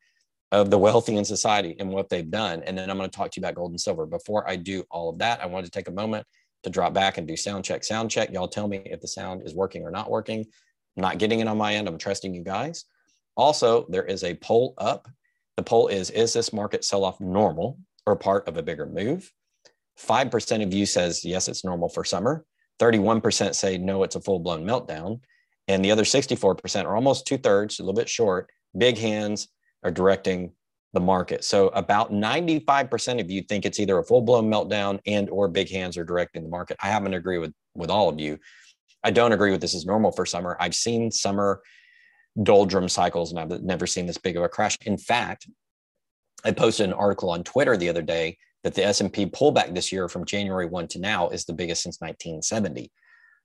[0.52, 2.62] of the wealthy in society and what they've done.
[2.64, 4.06] And then I'm going to talk to you about gold and silver.
[4.06, 6.26] Before I do all of that, I wanted to take a moment
[6.64, 8.32] to drop back and do sound check, sound check.
[8.32, 10.46] Y'all tell me if the sound is working or not working.
[10.96, 11.88] I'm not getting it on my end.
[11.88, 12.86] I'm trusting you guys.
[13.38, 15.08] Also, there is a poll up
[15.56, 19.32] The poll is Is this market sell off normal or part of a bigger move?
[20.00, 22.46] 5% of you says yes, it's normal for summer.
[22.80, 25.22] 31% say no, it's a full blown meltdown.
[25.68, 28.50] And the other 64% are almost two thirds, a little bit short.
[28.78, 29.48] Big hands
[29.84, 30.52] are directing
[30.94, 31.44] the market.
[31.44, 35.70] So about 95% of you think it's either a full blown meltdown and or big
[35.70, 36.78] hands are directing the market.
[36.82, 38.40] I happen to agree with, with all of you.
[39.04, 40.58] I don't agree with this is normal for summer.
[40.60, 41.62] I've seen summer
[42.44, 44.78] doldrum cycles and I've never seen this big of a crash.
[44.86, 45.48] In fact,
[46.44, 50.08] I posted an article on Twitter the other day that the S&P pullback this year
[50.08, 52.92] from January 1 to now is the biggest since 1970.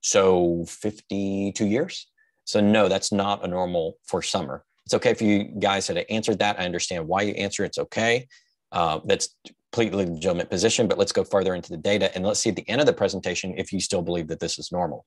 [0.01, 2.09] So 52 years.
[2.45, 4.65] So no, that's not a normal for summer.
[4.85, 6.59] It's okay if you guys had answered that.
[6.59, 7.65] I understand why you answer.
[7.65, 8.27] It's okay.
[8.73, 9.35] Uh, that's
[9.71, 12.69] completely legitimate position, but let's go further into the data and let's see at the
[12.69, 15.07] end of the presentation if you still believe that this is normal.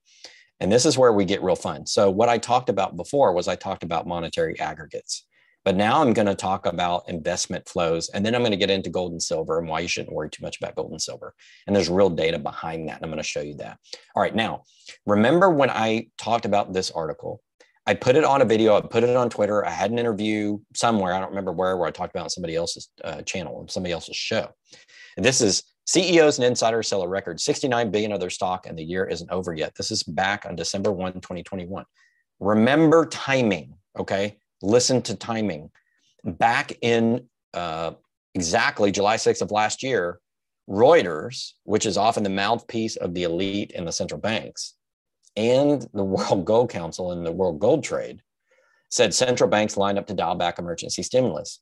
[0.59, 1.85] And this is where we get real fun.
[1.85, 5.25] So what I talked about before was I talked about monetary aggregates.
[5.65, 8.69] But now I'm going to talk about investment flows, and then I'm going to get
[8.69, 11.33] into gold and silver and why you shouldn't worry too much about gold and silver.
[11.65, 12.97] And there's real data behind that.
[12.97, 13.79] And I'm going to show you that.
[14.15, 14.35] All right.
[14.35, 14.61] Now,
[15.07, 17.41] remember when I talked about this article?
[17.87, 18.77] I put it on a video.
[18.77, 19.65] I put it on Twitter.
[19.65, 21.13] I had an interview somewhere.
[21.13, 24.15] I don't remember where, where I talked about somebody else's uh, channel and somebody else's
[24.15, 24.49] show.
[25.17, 28.77] And this is CEOs and insiders sell a record 69 billion of their stock, and
[28.77, 29.75] the year isn't over yet.
[29.75, 31.85] This is back on December 1, 2021.
[32.39, 33.75] Remember timing.
[33.97, 35.69] Okay listen to timing.
[36.23, 37.91] Back in uh,
[38.33, 40.19] exactly July 6th of last year,
[40.67, 44.73] Reuters, which is often the mouthpiece of the elite and the central banks,
[45.35, 48.21] and the World Gold Council and the World Gold Trade
[48.89, 51.59] said central banks lined up to dial back emergency stimulus.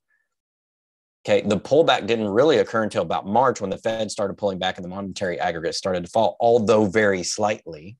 [1.26, 4.78] Okay, the pullback didn't really occur until about March when the Fed started pulling back
[4.78, 7.98] and the monetary aggregate started to fall, although very slightly.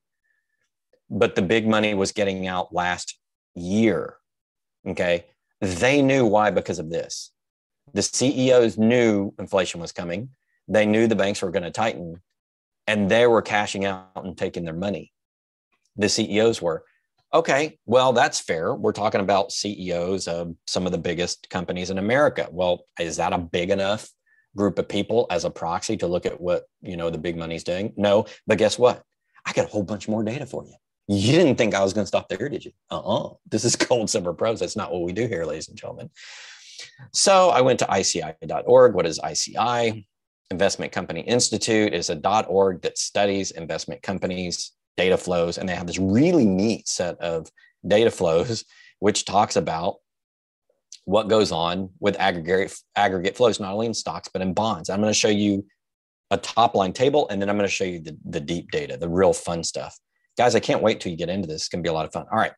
[1.08, 3.18] But the big money was getting out last
[3.54, 4.16] year.
[4.86, 5.24] Okay.
[5.60, 7.32] They knew why because of this.
[7.94, 10.30] The CEOs knew inflation was coming.
[10.68, 12.20] They knew the banks were going to tighten
[12.86, 15.12] and they were cashing out and taking their money.
[15.96, 16.84] The CEOs were.
[17.34, 18.74] Okay, well, that's fair.
[18.74, 22.48] We're talking about CEOs of some of the biggest companies in America.
[22.52, 24.08] Well, is that a big enough
[24.56, 27.64] group of people as a proxy to look at what, you know, the big money's
[27.64, 27.92] doing?
[27.96, 29.02] No, but guess what?
[29.44, 30.74] I got a whole bunch more data for you.
[31.08, 32.70] You didn't think I was going to stop there, did you?
[32.90, 33.34] Uh-uh.
[33.50, 34.60] This is Gold silver, pros.
[34.60, 36.10] That's not what we do here, ladies and gentlemen.
[37.12, 38.94] So I went to ICI.org.
[38.94, 40.06] What is ICI?
[40.50, 45.86] Investment Company Institute is a .org that studies investment companies, data flows, and they have
[45.86, 47.48] this really neat set of
[47.86, 48.64] data flows,
[49.00, 49.96] which talks about
[51.04, 54.88] what goes on with aggregate aggregate flows, not only in stocks but in bonds.
[54.88, 55.66] I'm going to show you
[56.30, 58.96] a top line table, and then I'm going to show you the, the deep data,
[58.96, 59.98] the real fun stuff
[60.36, 61.62] guys, I can't wait till you get into this.
[61.62, 62.26] It's going to be a lot of fun.
[62.30, 62.52] All right.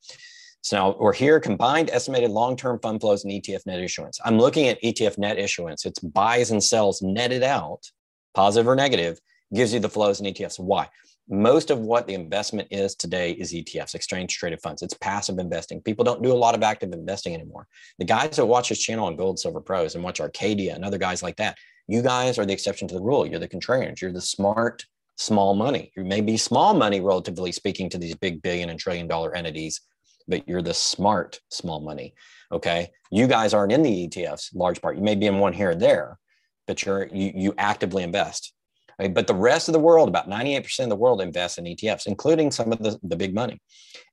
[0.62, 4.18] So now we're here, combined estimated long-term fund flows and ETF net issuance.
[4.24, 5.84] I'm looking at ETF net issuance.
[5.84, 7.80] It's buys and sells netted out,
[8.34, 9.18] positive or negative,
[9.54, 10.58] gives you the flows in ETFs.
[10.58, 10.88] Why?
[11.28, 14.82] Most of what the investment is today is ETFs, exchange traded funds.
[14.82, 15.80] It's passive investing.
[15.80, 17.66] People don't do a lot of active investing anymore.
[17.98, 20.98] The guys that watch this channel on Gold, Silver Pros and watch Arcadia and other
[20.98, 21.58] guys like that,
[21.88, 23.26] you guys are the exception to the rule.
[23.26, 24.00] You're the contrarians.
[24.00, 24.84] You're the smart
[25.16, 25.92] small money.
[25.96, 29.80] You may be small money, relatively speaking, to these big billion and trillion dollar entities,
[30.28, 32.14] but you're the smart small money.
[32.52, 32.90] Okay.
[33.10, 34.96] You guys aren't in the ETFs, large part.
[34.96, 36.18] You may be in one here or there,
[36.66, 38.52] but you're you you actively invest.
[39.00, 39.08] Okay?
[39.08, 42.50] But the rest of the world, about 98% of the world invests in ETFs, including
[42.50, 43.60] some of the, the big money.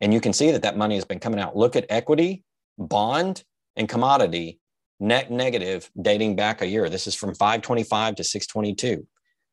[0.02, 1.56] And you can see that that money has been coming out.
[1.56, 2.43] Look at equity,
[2.78, 3.43] bond,
[3.76, 4.60] and commodity
[5.00, 6.88] net negative dating back a year.
[6.89, 9.06] This is from 525 to 622.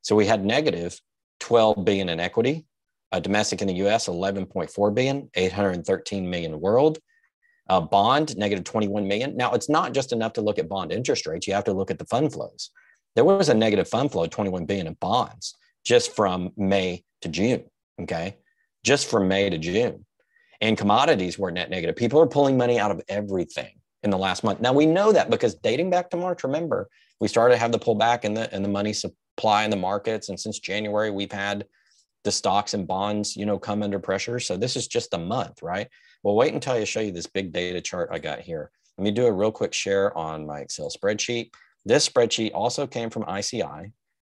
[0.02, 0.98] So we had negative
[1.40, 2.66] 12 billion in equity.
[3.12, 6.98] Uh, domestic in the US, 11.4 billion, 813 million world.
[7.68, 9.36] Uh, bond, negative 21 million.
[9.36, 11.46] Now, it's not just enough to look at bond interest rates.
[11.46, 12.70] You have to look at the fund flows.
[13.14, 17.28] There was a negative fund flow, of 21 billion in bonds just from May to
[17.28, 17.64] June.
[18.00, 18.36] Okay.
[18.84, 20.04] Just from May to June.
[20.60, 21.96] And commodities were net negative.
[21.96, 24.60] People are pulling money out of everything in the last month.
[24.60, 26.88] Now we know that because dating back to March, remember,
[27.20, 30.28] we started to have the pullback in the in the money supply in the markets.
[30.28, 31.66] And since January, we've had
[32.24, 34.38] the stocks and bonds, you know, come under pressure.
[34.38, 35.88] So this is just a month, right?
[36.22, 38.70] Well, wait until I show you this big data chart I got here.
[38.98, 41.50] Let me do a real quick share on my Excel spreadsheet.
[41.84, 43.92] This spreadsheet also came from ICI.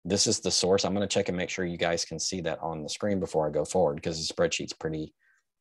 [0.05, 0.85] This is the source.
[0.85, 3.19] I'm going to check and make sure you guys can see that on the screen
[3.19, 5.13] before I go forward because the spreadsheet's pretty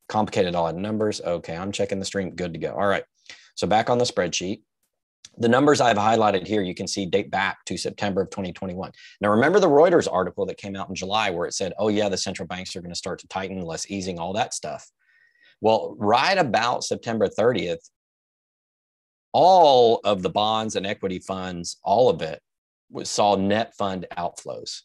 [0.08, 1.20] complicated, all the numbers.
[1.20, 2.34] Okay, I'm checking the stream.
[2.34, 2.72] Good to go.
[2.72, 3.04] All right.
[3.54, 4.62] So back on the spreadsheet,
[5.38, 8.92] the numbers I've highlighted here, you can see date back to September of 2021.
[9.20, 12.08] Now, remember the Reuters article that came out in July where it said, oh, yeah,
[12.08, 14.90] the central banks are going to start to tighten, less easing, all that stuff.
[15.60, 17.88] Well, right about September 30th,
[19.32, 22.40] all of the bonds and equity funds, all of it
[23.04, 24.80] saw net fund outflows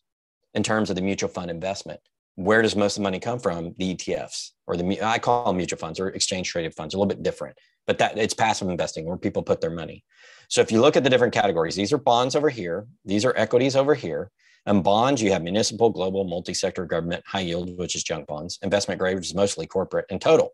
[0.54, 2.00] in terms of the mutual fund investment.
[2.36, 3.74] Where does most of the money come from?
[3.78, 7.08] The ETFs or the I call them mutual funds or exchange traded funds, a little
[7.08, 10.04] bit different, but that it's passive investing where people put their money.
[10.48, 13.34] So if you look at the different categories, these are bonds over here, these are
[13.36, 14.32] equities over here.
[14.66, 19.00] And bonds, you have municipal, global, multi-sector government, high yield, which is junk bonds, investment
[19.00, 20.52] grade, which is mostly corporate, and total.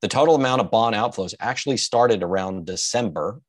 [0.00, 3.40] The total amount of bond outflows actually started around December,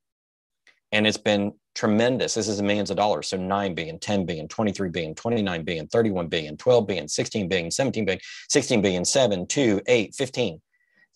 [0.92, 2.34] and it's been tremendous.
[2.34, 3.28] This is millions of dollars.
[3.28, 7.72] So 9 billion, 10 billion, 23 billion, 29 billion, 31 billion, 12 billion, 16 billion,
[7.72, 10.62] 17 billion, 16 billion, 7, 2, 8, 15.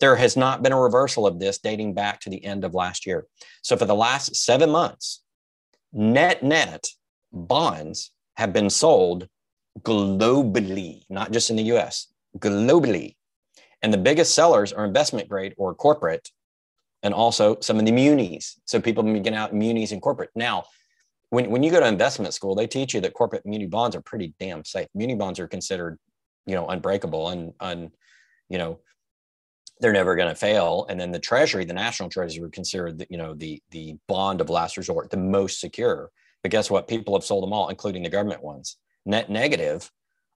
[0.00, 3.06] There has not been a reversal of this dating back to the end of last
[3.06, 3.26] year.
[3.62, 5.22] So for the last seven months,
[5.92, 6.86] net net
[7.32, 9.28] bonds have been sold
[9.80, 13.16] globally, not just in the US, globally.
[13.84, 16.30] And the biggest sellers are investment grade or corporate,
[17.02, 18.58] and also some of the munis.
[18.64, 20.30] So people can get out munis and corporate.
[20.34, 20.64] Now,
[21.28, 24.00] when, when you go to investment school, they teach you that corporate muni bonds are
[24.00, 24.88] pretty damn safe.
[24.94, 25.98] Muni bonds are considered,
[26.46, 27.90] you know, unbreakable and, un,
[28.48, 28.80] you know,
[29.80, 30.86] they're never going to fail.
[30.88, 34.40] And then the treasury, the national treasury would consider the, you know, the, the bond
[34.40, 36.10] of last resort, the most secure.
[36.42, 36.88] But guess what?
[36.88, 38.78] People have sold them all, including the government ones.
[39.04, 39.90] Net negative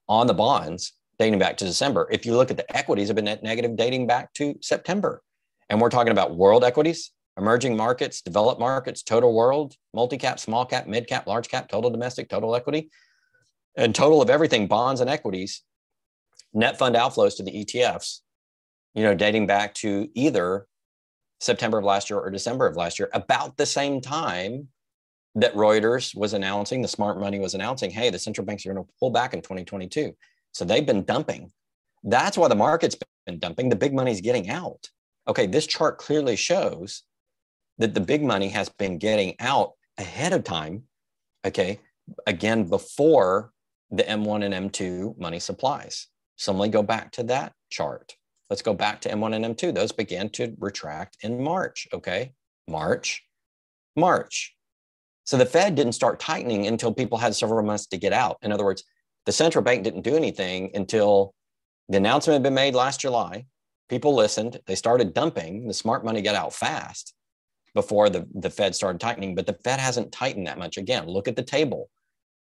[0.07, 2.07] on the bonds dating back to December.
[2.09, 5.21] If you look at the equities, have been net negative dating back to September.
[5.69, 10.65] And we're talking about world equities, emerging markets, developed markets, total world, multi cap, small
[10.65, 12.89] cap, mid cap, large cap, total domestic, total equity,
[13.75, 15.61] and total of everything, bonds and equities,
[16.53, 18.21] net fund outflows to the ETFs,
[18.95, 20.65] you know, dating back to either
[21.39, 24.69] September of last year or December of last year, about the same time
[25.35, 28.83] that Reuters was announcing, the smart money was announcing, hey, the central banks are going
[28.83, 30.13] to pull back in 2022.
[30.51, 31.51] So they've been dumping.
[32.03, 33.69] That's why the market's been dumping.
[33.69, 34.89] The big money's getting out.
[35.27, 37.03] Okay, this chart clearly shows
[37.77, 40.83] that the big money has been getting out ahead of time.
[41.45, 41.79] Okay,
[42.27, 43.51] again, before
[43.91, 46.07] the M1 and M2 money supplies.
[46.35, 48.15] So let me go back to that chart.
[48.49, 49.73] Let's go back to M1 and M2.
[49.73, 51.87] Those began to retract in March.
[51.93, 52.33] Okay,
[52.67, 53.23] March,
[53.95, 54.55] March.
[55.25, 58.37] So the Fed didn't start tightening until people had several months to get out.
[58.41, 58.83] In other words,
[59.25, 61.33] the central bank didn't do anything until
[61.87, 63.45] the announcement had been made last July.
[63.89, 64.59] People listened.
[64.67, 65.67] They started dumping.
[65.67, 67.13] The smart money got out fast
[67.73, 70.77] before the, the Fed started tightening, but the Fed hasn't tightened that much.
[70.77, 71.89] Again, look at the table.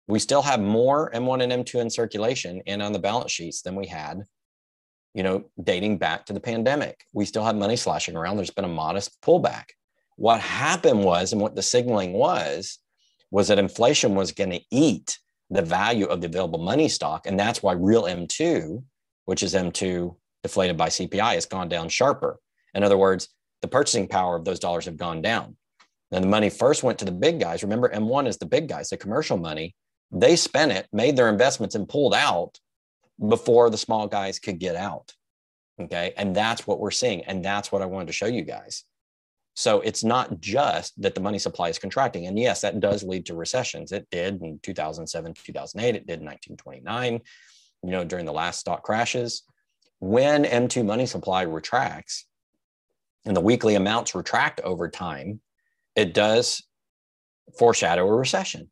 [0.06, 3.74] We still have more M1 and M2 in circulation and on the balance sheets than
[3.74, 4.24] we had,
[5.14, 7.04] you know, dating back to the pandemic.
[7.12, 8.36] We still have money slashing around.
[8.36, 9.64] There's been a modest pullback.
[10.16, 12.78] What happened was, and what the signaling was,
[13.30, 15.18] was that inflation was going to eat
[15.50, 17.26] the value of the available money stock.
[17.26, 18.82] And that's why real M2,
[19.24, 22.38] which is M2 deflated by CPI, has gone down sharper.
[22.74, 23.28] In other words,
[23.62, 25.56] the purchasing power of those dollars have gone down.
[26.12, 27.62] And the money first went to the big guys.
[27.62, 29.74] Remember, M1 is the big guys, the commercial money.
[30.10, 32.58] They spent it, made their investments, and pulled out
[33.28, 35.12] before the small guys could get out.
[35.80, 36.14] Okay.
[36.16, 37.24] And that's what we're seeing.
[37.24, 38.84] And that's what I wanted to show you guys.
[39.58, 42.28] So it's not just that the money supply is contracting.
[42.28, 43.90] And yes, that does lead to recessions.
[43.90, 45.96] It did in 2007, 2008.
[45.96, 47.20] It did in 1929,
[47.82, 49.42] you know, during the last stock crashes.
[49.98, 52.26] When M2 money supply retracts
[53.24, 55.40] and the weekly amounts retract over time,
[55.96, 56.62] it does
[57.58, 58.70] foreshadow a recession.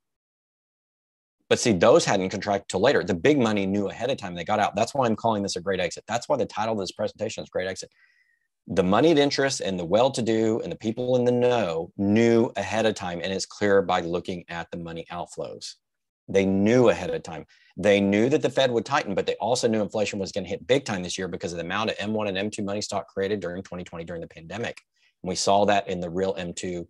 [1.49, 3.03] But see, those hadn't contracted till later.
[3.03, 4.37] The big money knew ahead of time.
[4.37, 4.77] They got out.
[4.77, 6.05] That's why I'm calling this a great exit.
[6.07, 7.91] That's why the title of this presentation is Great Exit
[8.69, 12.95] the moneyed interests and the well-to-do and the people in the know knew ahead of
[12.95, 15.75] time and it's clear by looking at the money outflows.
[16.29, 17.47] They knew ahead of time.
[17.77, 20.51] They knew that the fed would tighten but they also knew inflation was going to
[20.51, 23.07] hit big time this year because of the amount of m1 and m2 money stock
[23.07, 24.83] created during 2020 during the pandemic.
[25.23, 26.87] And we saw that in the real m2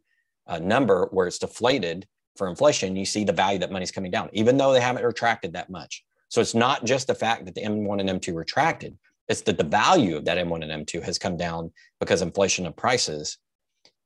[0.46, 2.96] uh, number where it's deflated for inflation.
[2.96, 6.04] You see the value that money's coming down even though they haven't retracted that much.
[6.28, 8.96] So it's not just the fact that the m1 and m2 retracted
[9.28, 12.77] it's that the value of that M1 and M2 has come down because inflation of
[12.77, 13.38] prices.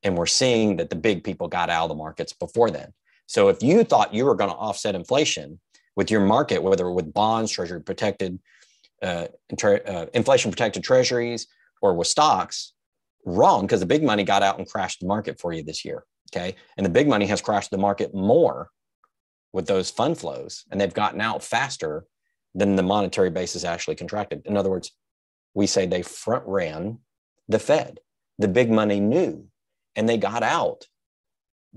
[0.02, 2.92] And we're seeing that the big people got out of the markets before then.
[3.26, 5.60] So if you thought you were going to offset inflation
[5.94, 8.38] with your market, whether with bonds, treasury protected,
[9.02, 9.26] uh,
[9.62, 11.46] uh, inflation protected treasuries,
[11.82, 12.72] or with stocks,
[13.26, 16.04] wrong because the big money got out and crashed the market for you this year.
[16.32, 16.54] Okay.
[16.76, 18.70] And the big money has crashed the market more
[19.52, 22.04] with those fund flows, and they've gotten out faster
[22.54, 24.42] than the monetary base is actually contracted.
[24.44, 24.92] In other words,
[25.54, 26.98] we say they front ran
[27.48, 28.00] the Fed.
[28.38, 29.46] The big money knew
[29.96, 30.86] and they got out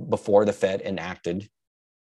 [0.10, 1.50] before the Fed enacted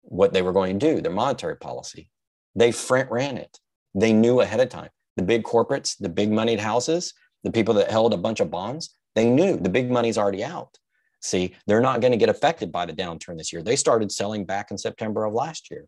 [0.03, 2.09] what they were going to do, their monetary policy.
[2.55, 3.59] They front ran it.
[3.95, 4.91] They knew ahead of time.
[5.17, 7.15] The big corporates, the big moneyed houses,
[7.45, 10.79] the people that held a bunch of bonds, they knew the big money's already out.
[11.21, 13.63] See, they're not going to get affected by the downturn this year.
[13.63, 15.87] They started selling back in September of last year.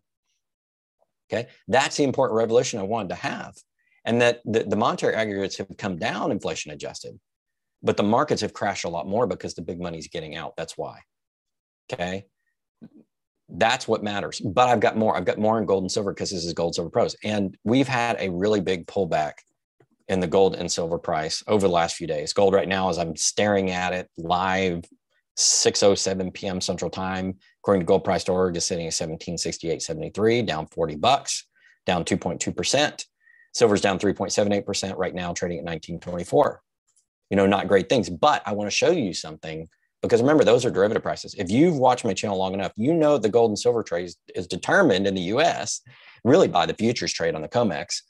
[1.29, 1.49] Okay.
[1.67, 3.55] That's the important revolution I wanted to have.
[4.05, 7.19] And that the, the monetary aggregates have come down inflation adjusted,
[7.83, 10.55] but the markets have crashed a lot more because the big money's getting out.
[10.57, 11.01] That's why.
[11.93, 12.25] Okay.
[13.49, 14.41] That's what matters.
[14.41, 15.17] But I've got more.
[15.17, 17.15] I've got more in gold and silver because this is gold, silver pros.
[17.23, 19.35] And we've had a really big pullback
[20.09, 22.33] in the gold and silver price over the last few days.
[22.33, 24.85] Gold right now, as I'm staring at it live
[25.37, 26.61] 6:07 p.m.
[26.61, 31.47] Central Time, according to Gold Price Org, is sitting at 1768.73, down 40 bucks,
[31.87, 33.07] down 2.2 percent.
[33.55, 36.61] Silver's down 3.78 percent right now, trading at 1924.
[37.31, 39.69] You know, not great things, but I want to show you something
[40.05, 41.35] because remember, those are derivative prices.
[41.39, 44.47] If you've watched my channel long enough, you know the gold and silver trade is
[44.47, 45.81] determined in the U.S.
[46.25, 48.03] really by the futures trade on the COMEX,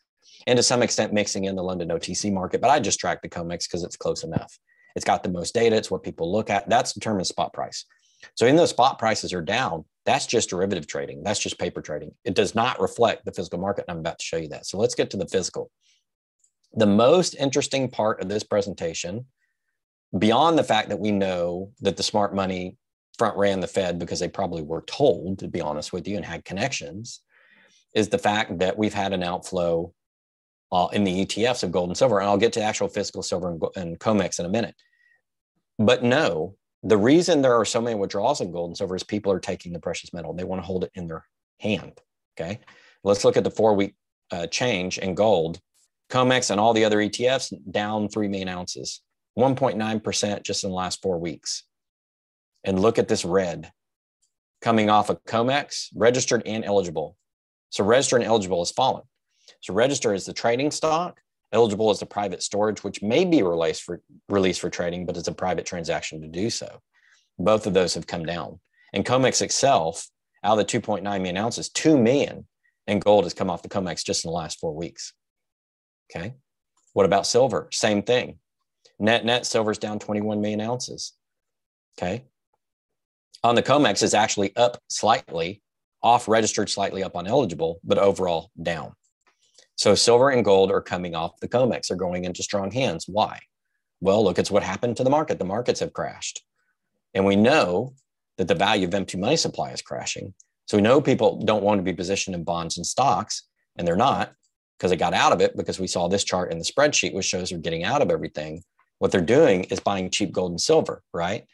[0.49, 2.61] and to some extent mixing in the London OTC market.
[2.61, 4.59] But I just track the COMEX because it's close enough.
[4.97, 5.77] It's got the most data.
[5.77, 6.69] It's what people look at.
[6.69, 7.85] That's determined spot price.
[8.35, 11.23] So even though spot prices are down, that's just derivative trading.
[11.23, 12.13] That's just paper trading.
[12.25, 13.87] It does not reflect the physical market.
[13.89, 14.67] And I'm about to show you that.
[14.67, 15.71] So let's get to the physical.
[16.75, 19.27] The most interesting part of this presentation,
[20.19, 22.77] beyond the fact that we know that the smart money
[23.19, 26.25] front ran the Fed because they probably were told, to be honest with you, and
[26.25, 27.21] had connections,
[27.95, 29.93] is the fact that we've had an outflow
[30.73, 32.19] uh, in the ETFs of gold and silver.
[32.19, 34.75] And I'll get to actual physical silver and, and COMEX in a minute.
[35.79, 39.33] But no, the reason there are so many withdrawals in gold and silver is people
[39.33, 40.35] are taking the precious metal.
[40.35, 41.25] They want to hold it in their
[41.59, 41.99] hand.
[42.39, 42.61] Okay.
[43.03, 43.95] Let's look at the four week
[44.31, 45.61] uh, change in gold.
[46.11, 49.01] COMEX and all the other ETFs down 3 million ounces,
[49.39, 51.65] 1.9% just in the last four weeks.
[52.63, 53.73] And look at this red
[54.61, 57.17] coming off of COMEX, registered and eligible.
[57.71, 59.03] So registered and eligible has fallen.
[59.61, 61.21] So register is the trading stock,
[61.55, 65.29] eligible as the private storage, which may be released for released for trading, but it's
[65.29, 66.81] a private transaction to do so.
[67.39, 68.61] Both of those have come down.
[68.93, 70.07] And COMEX itself,
[70.43, 72.47] out of the 2.9 million ounces, 2 million
[72.87, 75.15] in gold has come off the COMEX just in the last four weeks.
[76.11, 76.35] Okay.
[76.93, 77.69] What about silver?
[77.73, 78.39] Same thing.
[78.99, 81.15] Net net silver's down 21 million ounces.
[81.99, 82.25] Okay.
[83.43, 85.63] On the COMEX is actually up slightly,
[86.03, 88.95] off registered slightly up on eligible, but overall down.
[89.77, 91.89] So silver and gold are coming off the COMEX.
[91.89, 93.07] They're going into strong hands.
[93.09, 93.41] Why?
[94.01, 95.39] Well, look, it's what happened to the market.
[95.39, 96.45] The markets have crashed.
[97.15, 97.95] And we know
[98.39, 100.35] that the value of M2 money supply is crashing.
[100.67, 103.43] So we know people don't want to be positioned in bonds and stocks,
[103.77, 104.33] and they're not
[104.79, 107.27] because they got out of it because we saw this chart in the spreadsheet, which
[107.27, 108.63] shows they're getting out of everything.
[108.99, 111.45] What they're doing is buying cheap gold and silver, right?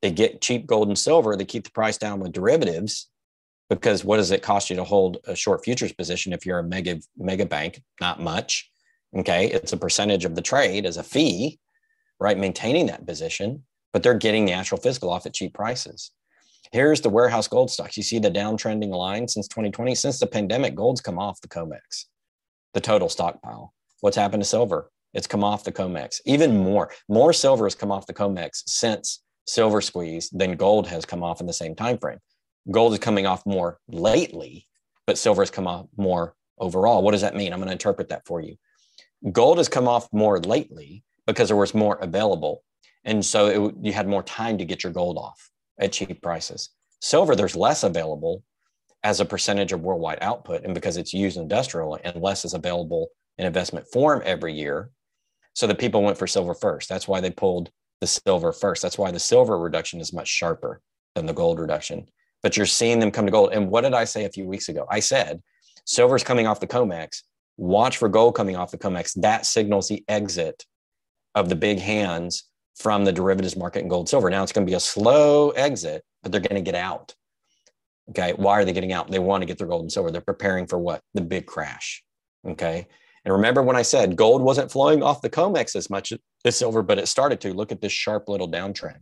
[0.00, 3.08] They get cheap gold and silver, they keep the price down with derivatives,
[3.68, 6.64] because what does it cost you to hold a short futures position if you're a
[6.64, 7.82] mega mega bank?
[8.00, 8.70] Not much
[9.16, 9.46] okay?
[9.46, 11.58] It's a percentage of the trade as a fee
[12.20, 12.38] right?
[12.38, 16.10] Maintaining that position but they're getting the actual physical off at cheap prices.
[16.72, 17.96] Here's the warehouse gold stocks.
[17.96, 22.04] You see the downtrending line since 2020 since the pandemic gold's come off the comex
[22.74, 23.72] the total stockpile.
[24.00, 24.90] What's happened to silver?
[25.14, 26.20] It's come off the comex.
[26.26, 31.06] Even more more silver has come off the comex since silver squeeze than gold has
[31.06, 32.18] come off in the same time frame
[32.70, 34.66] gold is coming off more lately,
[35.06, 37.02] but silver has come off more overall.
[37.02, 37.52] What does that mean?
[37.52, 38.56] I'm going to interpret that for you.
[39.32, 42.62] Gold has come off more lately because there was more available.
[43.04, 46.70] And so it, you had more time to get your gold off at cheap prices.
[47.00, 48.42] Silver, there's less available
[49.02, 50.64] as a percentage of worldwide output.
[50.64, 53.08] And because it's used industrially and less is available
[53.38, 54.90] in investment form every year.
[55.54, 56.88] So the people went for silver first.
[56.88, 58.82] That's why they pulled the silver first.
[58.82, 60.80] That's why the silver reduction is much sharper
[61.14, 62.06] than the gold reduction
[62.42, 63.52] but you're seeing them come to gold.
[63.52, 64.86] And what did I say a few weeks ago?
[64.90, 65.42] I said
[65.84, 67.22] silver's coming off the COMEX.
[67.56, 69.20] Watch for gold coming off the COMEX.
[69.20, 70.64] That signals the exit
[71.34, 72.44] of the big hands
[72.76, 74.30] from the derivatives market in gold silver.
[74.30, 77.14] Now it's going to be a slow exit, but they're going to get out.
[78.10, 78.32] Okay.
[78.34, 79.10] Why are they getting out?
[79.10, 80.10] They want to get their gold and silver.
[80.10, 81.02] They're preparing for what?
[81.14, 82.02] The big crash.
[82.46, 82.86] Okay.
[83.24, 86.12] And remember when I said gold wasn't flowing off the COMEX as much
[86.44, 87.52] as silver, but it started to.
[87.52, 89.00] Look at this sharp little downtrend.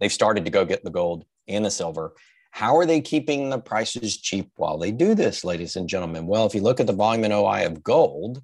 [0.00, 1.24] They've started to go get the gold
[1.54, 2.12] and the silver.
[2.50, 6.26] How are they keeping the prices cheap while they do this, ladies and gentlemen?
[6.26, 8.42] Well, if you look at the volume and OI of gold,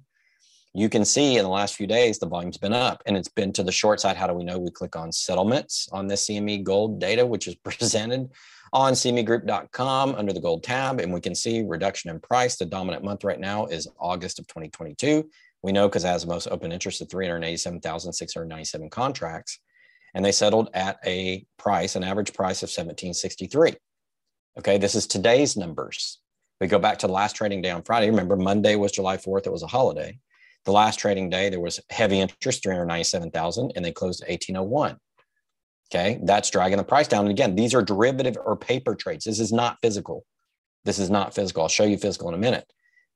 [0.73, 3.51] you can see in the last few days the volume's been up and it's been
[3.53, 4.15] to the short side.
[4.15, 4.59] How do we know?
[4.59, 8.29] We click on settlements on the CME gold data, which is presented
[8.73, 12.57] on cmegroup.com under the gold tab, and we can see reduction in price.
[12.57, 15.29] The dominant month right now is August of 2022.
[15.63, 19.59] We know because the most open interest of 387,697 contracts
[20.17, 23.75] and they settled at a price, an average price of 1763.
[24.57, 26.19] Okay, this is today's numbers.
[26.59, 28.09] We go back to the last trading day on Friday.
[28.09, 30.17] Remember, Monday was July 4th, it was a holiday.
[30.65, 34.97] The last trading day, there was heavy interest, 397,000, and they closed at 1801.
[35.93, 37.25] Okay, that's dragging the price down.
[37.25, 39.23] And again, these are derivative or paper trades.
[39.23, 40.25] This is not physical.
[40.83, 41.61] This is not physical.
[41.61, 42.65] I'll show you physical in a minute.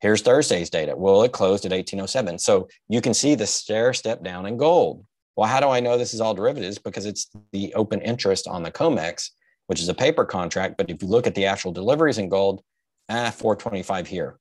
[0.02, 0.96] Here's Thursday's data.
[0.96, 2.38] Well, it closed at 1807.
[2.38, 5.04] So you can see the stair step down in gold.
[5.36, 6.78] Well, how do I know this is all derivatives?
[6.78, 9.30] Because it's the open interest on the COMEX,
[9.68, 10.76] which is a paper contract.
[10.78, 12.62] But if you look at the actual deliveries in gold,
[13.10, 14.40] ah, 425 here,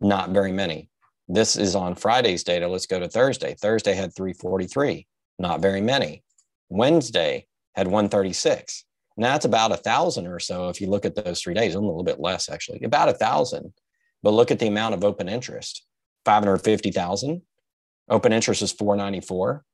[0.00, 0.88] not very many.
[1.28, 2.66] This is on Friday's data.
[2.66, 3.54] Let's go to Thursday.
[3.54, 5.06] Thursday had 343,
[5.38, 6.24] not very many.
[6.70, 8.84] Wednesday had 136.
[9.16, 11.80] Now that's about a thousand or so if you look at those three days, a
[11.80, 13.72] little bit less actually, about a thousand.
[14.22, 15.84] But look at the amount of open interest
[16.24, 17.42] 550,000.
[18.08, 19.64] Open interest is 494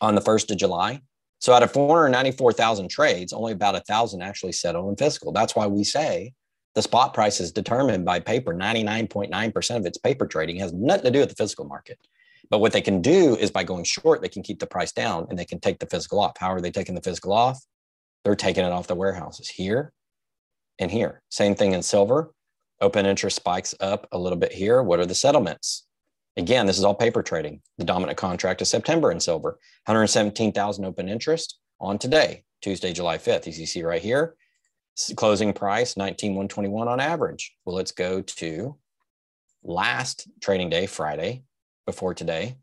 [0.00, 1.02] on the 1st of July.
[1.40, 5.32] So out of 494,000 trades, only about a thousand actually settle in physical.
[5.32, 6.34] That's why we say
[6.74, 8.54] the spot price is determined by paper.
[8.54, 11.98] 99.9% of its paper trading has nothing to do with the physical market.
[12.50, 15.26] But what they can do is by going short, they can keep the price down
[15.30, 16.36] and they can take the physical off.
[16.38, 17.64] How are they taking the physical off?
[18.24, 19.92] They're taking it off the warehouses here
[20.78, 21.22] and here.
[21.30, 22.32] Same thing in silver.
[22.80, 24.82] Open interest spikes up a little bit here.
[24.82, 25.86] What are the settlements?
[26.36, 27.60] Again, this is all paper trading.
[27.78, 33.48] The dominant contract is September in silver, 117,000 open interest on today, Tuesday, July 5th.
[33.48, 34.36] As you see right here,
[35.16, 37.56] closing price 19,121 on average.
[37.64, 38.76] Well, let's go to
[39.62, 41.42] last trading day, Friday,
[41.84, 42.56] before today.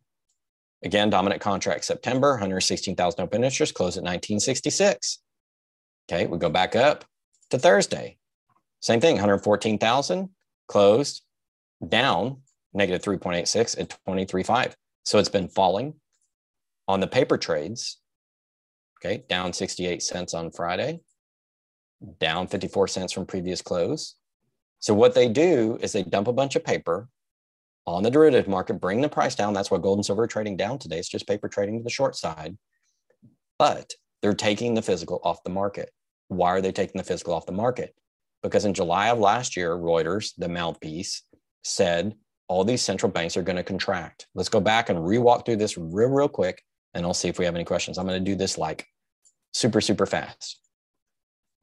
[0.83, 5.19] Again, dominant contract September, 116,000 open interest, close at 1966.
[6.09, 7.03] Okay, we go back up
[7.49, 8.17] to Thursday.
[8.79, 10.29] Same thing, 114,000,
[10.67, 11.23] closed
[11.87, 12.41] down
[12.77, 14.73] negative 3.86 at 23.5.
[15.03, 15.95] So it's been falling
[16.87, 17.99] on the paper trades.
[18.99, 21.01] Okay, down 68 cents on Friday,
[22.19, 24.15] down 54 cents from previous close.
[24.79, 27.07] So what they do is they dump a bunch of paper
[27.85, 29.53] on the derivative market, bring the price down.
[29.53, 30.97] That's why gold and silver are trading down today.
[30.97, 32.57] It's just paper trading to the short side.
[33.59, 35.91] But they're taking the physical off the market.
[36.27, 37.95] Why are they taking the physical off the market?
[38.43, 41.23] Because in July of last year, Reuters, the mouthpiece,
[41.63, 42.15] said
[42.47, 44.27] all these central banks are going to contract.
[44.33, 47.45] Let's go back and re-walk through this real, real quick, and I'll see if we
[47.45, 47.97] have any questions.
[47.97, 48.87] I'm going to do this like
[49.53, 50.59] super, super fast.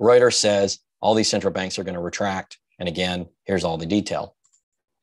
[0.01, 2.59] Reuters says all these central banks are going to retract.
[2.79, 4.37] And again, here's all the detail.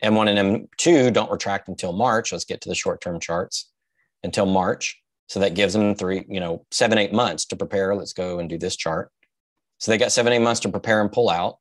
[0.03, 2.32] M1 and M2 don't retract until March.
[2.32, 3.71] Let's get to the short-term charts
[4.23, 4.99] until March.
[5.27, 7.95] So that gives them three, you know, seven, eight months to prepare.
[7.95, 9.11] Let's go and do this chart.
[9.77, 11.57] So they got seven, eight months to prepare and pull out.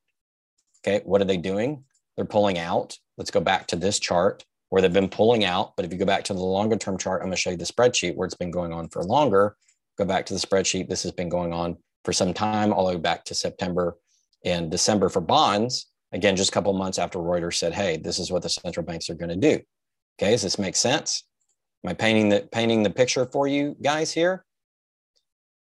[0.81, 1.85] Okay, what are they doing?
[2.21, 2.99] They're pulling out.
[3.17, 5.75] Let's go back to this chart where they've been pulling out.
[5.75, 7.57] But if you go back to the longer term chart, I'm going to show you
[7.57, 9.57] the spreadsheet where it's been going on for longer.
[9.97, 10.87] Go back to the spreadsheet.
[10.87, 13.97] This has been going on for some time, all the way back to September
[14.45, 15.87] and December for bonds.
[16.13, 19.09] Again, just a couple months after Reuters said, hey, this is what the central banks
[19.09, 19.59] are going to do.
[20.21, 21.25] Okay, does this make sense?
[21.83, 24.45] Am I painting the painting the picture for you guys here?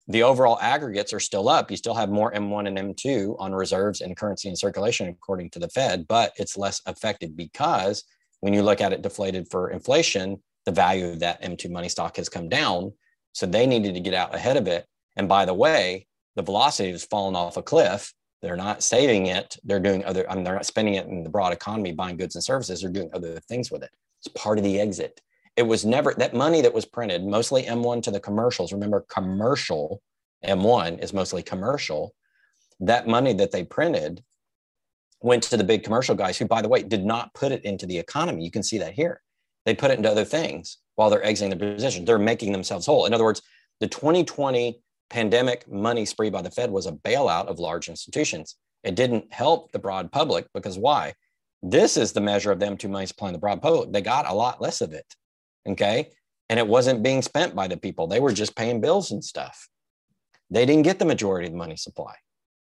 [0.08, 1.70] The overall aggregates are still up.
[1.70, 5.58] You still have more M1 and M2 on reserves and currency in circulation, according to
[5.58, 8.04] the Fed, but it's less effective because
[8.40, 12.16] when you look at it deflated for inflation, the value of that M2 money stock
[12.16, 12.92] has come down.
[13.32, 14.86] So they needed to get out ahead of it.
[15.16, 18.12] And by the way, the velocity has fallen off a cliff.
[18.42, 19.56] They're not saving it.
[19.64, 22.36] They're doing other, I mean, they're not spending it in the broad economy, buying goods
[22.36, 22.80] and services.
[22.80, 23.90] They're doing other things with it.
[24.20, 25.20] It's part of the exit.
[25.56, 28.72] It was never that money that was printed, mostly M1 to the commercials.
[28.72, 30.02] Remember, commercial
[30.44, 32.14] M1 is mostly commercial.
[32.80, 34.22] That money that they printed
[35.22, 37.86] went to the big commercial guys who, by the way, did not put it into
[37.86, 38.44] the economy.
[38.44, 39.22] You can see that here.
[39.64, 42.04] They put it into other things while they're exiting their position.
[42.04, 43.06] They're making themselves whole.
[43.06, 43.42] In other words,
[43.80, 48.56] the 2020 pandemic money spree by the Fed was a bailout of large institutions.
[48.84, 51.14] It didn't help the broad public because why?
[51.62, 53.92] This is the measure of M2 money supplying the broad public.
[53.92, 55.06] They got a lot less of it.
[55.66, 56.10] Okay.
[56.48, 58.06] And it wasn't being spent by the people.
[58.06, 59.68] They were just paying bills and stuff.
[60.50, 62.14] They didn't get the majority of the money supply.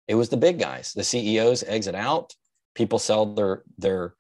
[0.08, 0.94] It was the big guys.
[0.94, 2.34] The CEOs exit out.
[2.76, 4.16] People sell their their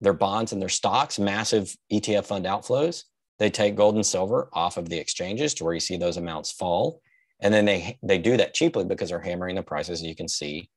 [0.00, 3.04] their bonds and their stocks, massive ETF fund outflows.
[3.38, 6.52] They take gold and silver off of the exchanges to where you see those amounts
[6.52, 7.00] fall.
[7.40, 10.70] And then they they do that cheaply because they're hammering the prices you can see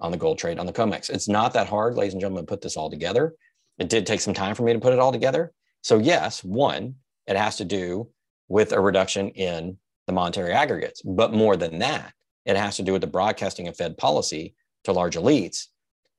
[0.00, 1.10] on the gold trade on the COMEX.
[1.10, 3.34] It's not that hard, ladies and gentlemen, put this all together.
[3.78, 5.52] It did take some time for me to put it all together.
[5.82, 8.08] So yes, one, it has to do
[8.48, 11.02] with a reduction in the monetary aggregates.
[11.02, 12.12] But more than that,
[12.46, 14.54] it has to do with the broadcasting of Fed policy
[14.84, 15.66] to large elites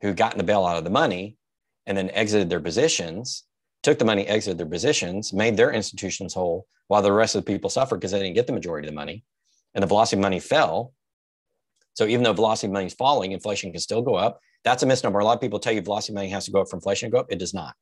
[0.02, 1.38] who got in the bailout of the money
[1.88, 3.46] and then exited their positions,
[3.82, 7.52] took the money, exited their positions, made their institutions whole while the rest of the
[7.52, 9.24] people suffered because they didn't get the majority of the money
[9.74, 10.94] and the velocity of money fell.
[11.94, 14.40] So even though velocity of money is falling, inflation can still go up.
[14.64, 15.20] That's a misnomer.
[15.20, 17.10] A lot of people tell you velocity of money has to go up for inflation
[17.10, 17.28] to go up.
[17.30, 17.76] It does not.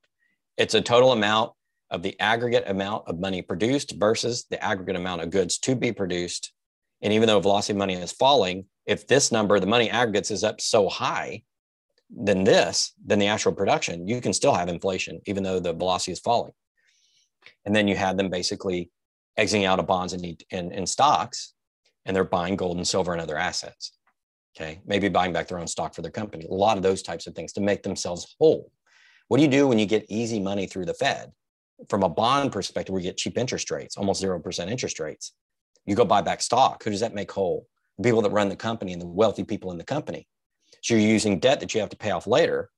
[0.57, 1.51] It's a total amount
[1.89, 5.91] of the aggregate amount of money produced versus the aggregate amount of goods to be
[5.91, 6.53] produced
[7.01, 10.43] And even though velocity of money is falling, if this number, the money aggregates, is
[10.43, 11.43] up so high
[12.09, 16.11] than this, than the actual production, you can still have inflation, even though the velocity
[16.11, 16.53] is falling.
[17.65, 18.89] And then you have them basically
[19.35, 21.53] exiting out of bonds and, and, and stocks,
[22.05, 23.91] and they're buying gold and silver and other assets.
[24.55, 24.81] Okay.
[24.87, 26.47] Maybe buying back their own stock for their company.
[26.49, 28.71] A lot of those types of things to make themselves whole.
[29.27, 31.31] What do you do when you get easy money through the Fed?
[31.89, 35.33] From a bond perspective, we get cheap interest rates, almost 0% interest rates.
[35.85, 36.83] You go buy back stock.
[36.83, 37.67] Who does that make whole?
[37.97, 40.27] The people that run the company and the wealthy people in the company.
[40.81, 42.69] So you're using debt that you have to pay off later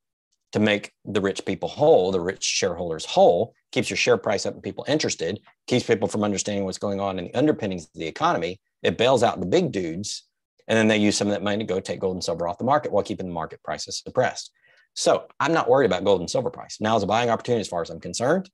[0.52, 4.54] to make the rich people whole, the rich shareholders whole, keeps your share price up
[4.54, 8.08] and people interested, keeps people from understanding what's going on in the underpinnings of the
[8.08, 8.60] economy.
[8.82, 10.24] It bails out the big dudes.
[10.68, 12.60] And then they use some of that money to go take gold and silver off
[12.60, 14.52] the market while keeping the market prices suppressed.
[14.93, 16.78] So I'm not worried about gold and silver price.
[16.80, 18.50] Now is a buying opportunity as far as I'm concerned.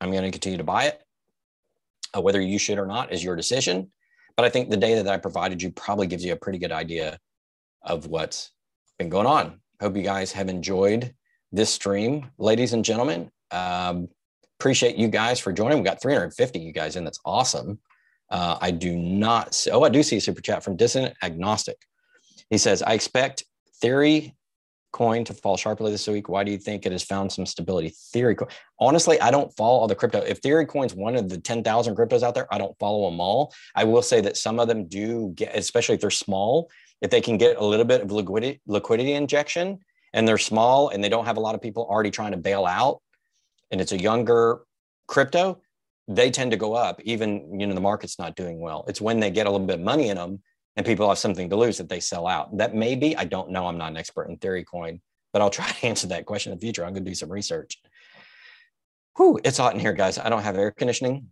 [0.00, 1.02] I'm going to continue to buy it.
[2.16, 3.90] Uh, whether you should or not is your decision.
[4.36, 6.72] But I think the data that I provided you probably gives you a pretty good
[6.72, 7.18] idea
[7.82, 8.50] of what's
[8.98, 9.60] been going on.
[9.80, 11.14] Hope you guys have enjoyed
[11.52, 13.30] this stream, ladies and gentlemen.
[13.50, 14.08] Um,
[14.58, 15.78] appreciate you guys for joining.
[15.78, 17.04] We got 350 you guys in.
[17.04, 17.78] That's awesome.
[18.30, 19.54] Uh, I do not.
[19.54, 21.78] See, oh, I do see a super chat from Dissonant Agnostic.
[22.50, 23.44] He says, I expect
[23.80, 24.34] theory
[24.96, 26.30] coin to fall sharply this week.
[26.30, 27.90] Why do you think it has found some stability?
[27.90, 28.48] Theory coin.
[28.80, 30.20] Honestly, I don't follow all the crypto.
[30.20, 33.52] If Theory coin's one of the 10,000 cryptos out there, I don't follow them all.
[33.74, 36.70] I will say that some of them do get, especially if they're small,
[37.02, 39.80] if they can get a little bit of liquidity, liquidity injection
[40.14, 42.64] and they're small and they don't have a lot of people already trying to bail
[42.64, 43.02] out
[43.70, 44.62] and it's a younger
[45.08, 45.60] crypto,
[46.08, 48.86] they tend to go up even, you know, the market's not doing well.
[48.88, 50.40] It's when they get a little bit of money in them
[50.76, 52.56] and people have something to lose that they sell out.
[52.56, 53.66] That may be, I don't know.
[53.66, 55.00] I'm not an expert in theory coin,
[55.32, 56.84] but I'll try to answer that question in the future.
[56.84, 57.78] I'm going to do some research.
[59.16, 60.18] Whew, it's hot in here, guys.
[60.18, 61.28] I don't have air conditioning,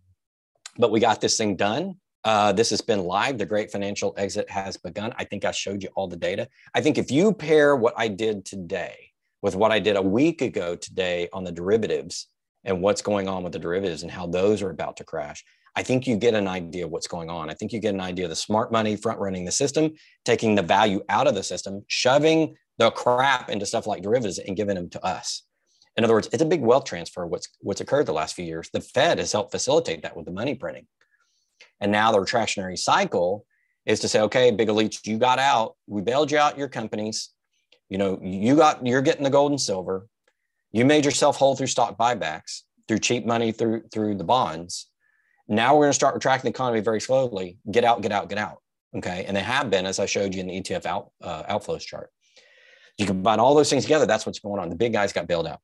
[0.79, 1.97] but we got this thing done.
[2.25, 3.37] Uh, this has been live.
[3.37, 5.13] The great financial exit has begun.
[5.19, 6.49] I think I showed you all the data.
[6.75, 9.11] I think if you pair what I did today
[9.43, 12.29] with what I did a week ago today on the derivatives
[12.65, 15.45] and what's going on with the derivatives and how those are about to crash,
[15.77, 17.51] I think you get an idea of what's going on.
[17.51, 19.93] I think you get an idea of the smart money front running the system,
[20.25, 24.57] taking the value out of the system, shoving the crap into stuff like derivatives and
[24.57, 25.43] giving them to us.
[25.97, 27.27] In other words, it's a big wealth transfer.
[27.27, 28.71] What's what's occurred the last few years.
[28.73, 30.87] The Fed has helped facilitate that with the money printing,
[31.81, 33.45] and now the retractionary cycle
[33.87, 35.77] is to say, okay, big elites, you got out.
[35.87, 37.31] We bailed you out your companies.
[37.89, 40.07] You know, you got you're getting the gold and silver.
[40.73, 44.89] You made yourself whole through stock buybacks, through cheap money, through through the bonds
[45.49, 47.59] now we're going to start retracting the economy very slowly.
[47.71, 48.59] Get out, get out, get out.
[48.97, 49.25] Okay.
[49.27, 52.11] And they have been, as I showed you in the ETF out, uh, outflows chart.
[52.97, 54.07] You combine all those things together.
[54.07, 54.69] That's what's going on.
[54.69, 55.61] The big guys got bailed out.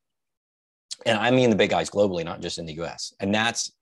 [1.06, 3.14] And I mean the big guys globally, not just in the US.
[3.20, 3.72] And that's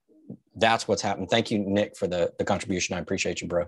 [0.55, 1.29] that's what's happened.
[1.29, 2.95] Thank you, Nick, for the, the contribution.
[2.95, 3.65] I appreciate you, bro.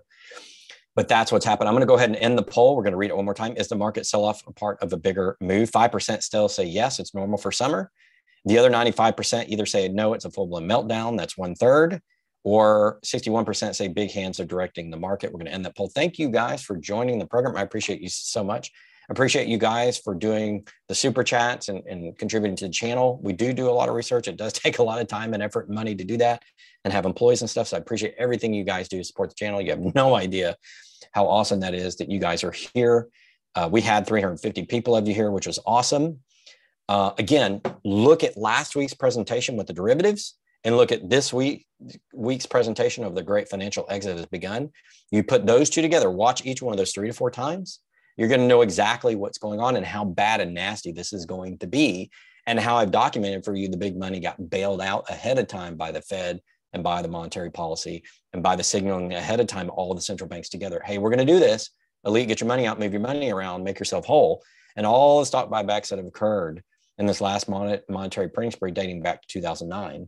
[0.95, 1.67] But that's what's happened.
[1.67, 2.75] I'm going to go ahead and end the poll.
[2.75, 3.55] We're going to read it one more time.
[3.55, 5.71] Is the market sell off a part of a bigger move?
[5.71, 7.91] 5% still say yes, it's normal for summer.
[8.45, 11.17] The other 95% either say no, it's a full blown meltdown.
[11.17, 12.01] That's one third
[12.43, 15.31] or 61% say big hands are directing the market.
[15.31, 15.91] We're going to end that poll.
[15.93, 17.55] Thank you guys for joining the program.
[17.55, 18.71] I appreciate you so much.
[19.09, 23.19] Appreciate you guys for doing the super chats and, and contributing to the channel.
[23.21, 24.27] We do do a lot of research.
[24.27, 26.43] It does take a lot of time and effort and money to do that
[26.83, 27.67] and have employees and stuff.
[27.67, 29.61] So I appreciate everything you guys do to support the channel.
[29.61, 30.55] You have no idea
[31.11, 33.09] how awesome that is that you guys are here.
[33.53, 36.19] Uh, we had 350 people of you here, which was awesome.
[36.87, 41.65] Uh, again, look at last week's presentation with the derivatives and look at this week
[42.13, 44.69] week's presentation of the great financial exit has begun.
[45.11, 47.79] You put those two together watch each one of those three to four times
[48.17, 51.25] you're going to know exactly what's going on and how bad and nasty this is
[51.25, 52.11] going to be
[52.45, 55.75] and how i've documented for you the big money got bailed out ahead of time
[55.75, 56.39] by the fed
[56.73, 58.03] and by the monetary policy
[58.33, 60.81] and by the signaling ahead of time all the central banks together.
[60.83, 61.69] Hey we're going to do this.
[62.05, 64.43] Elite get your money out move your money around make yourself whole.
[64.75, 66.63] And all the stock buybacks that have occurred
[66.97, 70.07] in this last monetary printing spree dating back to 2009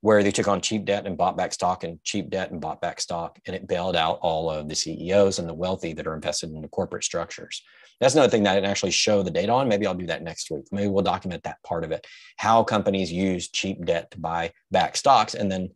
[0.00, 2.80] where they took on cheap debt and bought back stock and cheap debt and bought
[2.80, 6.14] back stock, and it bailed out all of the CEOs and the wealthy that are
[6.14, 7.62] invested in the corporate structures.
[8.00, 9.68] That's another thing that I didn't actually show the data on.
[9.68, 10.64] Maybe I'll do that next week.
[10.70, 12.06] Maybe we'll document that part of it,
[12.36, 15.70] how companies use cheap debt to buy back stocks, and then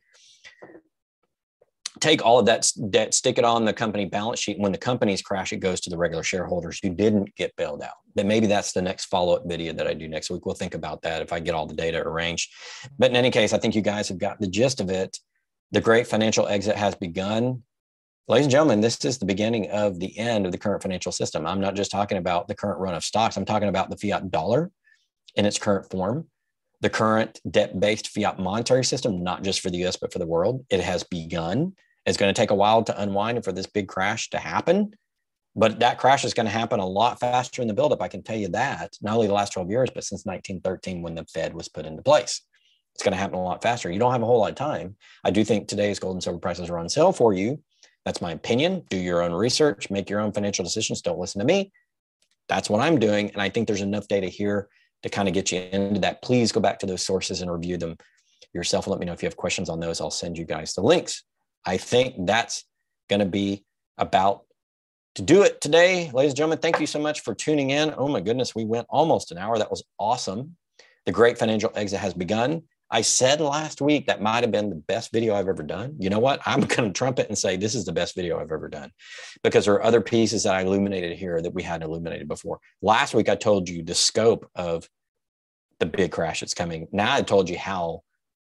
[2.01, 4.59] take all of that debt, stick it on the company balance sheet.
[4.59, 7.94] When the companies crash, it goes to the regular shareholders who didn't get bailed out.
[8.14, 10.46] Then maybe that's the next follow up video that I do next week.
[10.46, 12.51] We'll think about that if I get all the data arranged.
[12.98, 15.18] But in any case, I think you guys have got the gist of it.
[15.72, 17.62] The great financial exit has begun.
[18.28, 21.46] Ladies and gentlemen, this is the beginning of the end of the current financial system.
[21.46, 24.30] I'm not just talking about the current run of stocks, I'm talking about the fiat
[24.30, 24.70] dollar
[25.34, 26.26] in its current form
[26.80, 30.26] the current debt based fiat monetary system, not just for the US, but for the
[30.26, 30.64] world.
[30.70, 31.74] It has begun
[32.11, 34.92] It's going to take a while to unwind and for this big crash to happen.
[35.56, 38.02] But that crash is going to happen a lot faster in the buildup.
[38.02, 41.14] I can tell you that, not only the last 12 years, but since 1913 when
[41.14, 42.42] the Fed was put into place.
[42.94, 43.90] It's going to happen a lot faster.
[43.90, 44.96] You don't have a whole lot of time.
[45.24, 47.62] I do think today's gold and silver prices are on sale for you.
[48.04, 48.84] That's my opinion.
[48.90, 51.00] Do your own research, make your own financial decisions.
[51.00, 51.72] Don't listen to me.
[52.48, 53.30] That's what I'm doing.
[53.30, 54.68] And I think there's enough data here
[55.04, 56.22] to kind of get you into that.
[56.22, 57.96] Please go back to those sources and review them
[58.52, 60.00] yourself let me know if you have questions on those.
[60.00, 61.22] I'll send you guys the links.
[61.64, 62.64] I think that's
[63.08, 63.64] going to be
[63.98, 64.44] about
[65.16, 66.11] to do it today.
[66.12, 67.94] Ladies and gentlemen, thank you so much for tuning in.
[67.96, 69.58] Oh my goodness, we went almost an hour.
[69.58, 70.56] That was awesome.
[71.06, 72.62] The great financial exit has begun.
[72.92, 75.94] I said last week that might have been the best video I've ever done.
[75.98, 76.40] You know what?
[76.46, 78.90] I'm going to trumpet and say this is the best video I've ever done
[79.42, 82.61] because there are other pieces that I illuminated here that we hadn't illuminated before.
[82.82, 84.88] Last week, I told you the scope of
[85.78, 86.88] the big crash that's coming.
[86.92, 88.02] Now I told you how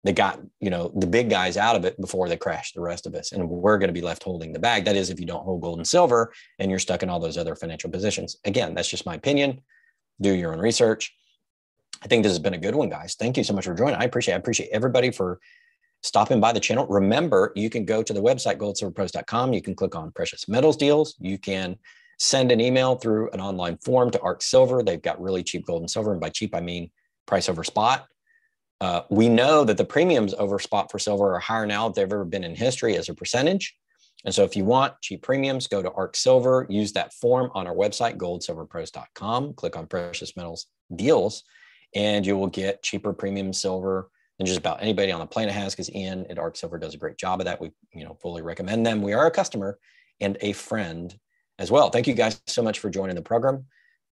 [0.04, 3.06] they got you know the big guys out of it before they crash the rest
[3.06, 3.32] of us.
[3.32, 4.84] And we're going to be left holding the bag.
[4.84, 7.38] That is if you don't hold gold and silver and you're stuck in all those
[7.38, 8.36] other financial positions.
[8.44, 9.60] Again that's just my opinion.
[10.20, 11.14] Do your own research.
[12.02, 13.16] I think this has been a good one guys.
[13.18, 13.96] Thank you so much for joining.
[13.96, 15.40] I appreciate i appreciate everybody for
[16.02, 16.86] stopping by the channel.
[16.86, 21.16] Remember you can go to the website goldsilverpros.com you can click on precious metals deals.
[21.18, 21.76] You can
[22.20, 24.82] send an email through an online form to arc silver.
[24.82, 26.12] They've got really cheap gold and silver.
[26.12, 26.92] And by cheap i mean
[27.26, 28.06] price over spot
[28.80, 32.12] uh, we know that the premiums over spot for silver are higher now than they've
[32.12, 33.76] ever been in history as a percentage.
[34.24, 37.66] And so if you want cheap premiums, go to ARC Silver, use that form on
[37.66, 41.44] our website, goldsilverpros.com, click on precious metals deals,
[41.94, 45.74] and you will get cheaper premium silver than just about anybody on the planet has
[45.74, 47.60] because Ian at ARC Silver does a great job of that.
[47.60, 49.02] We, you know, fully recommend them.
[49.02, 49.78] We are a customer
[50.20, 51.16] and a friend
[51.58, 51.90] as well.
[51.90, 53.66] Thank you guys so much for joining the program.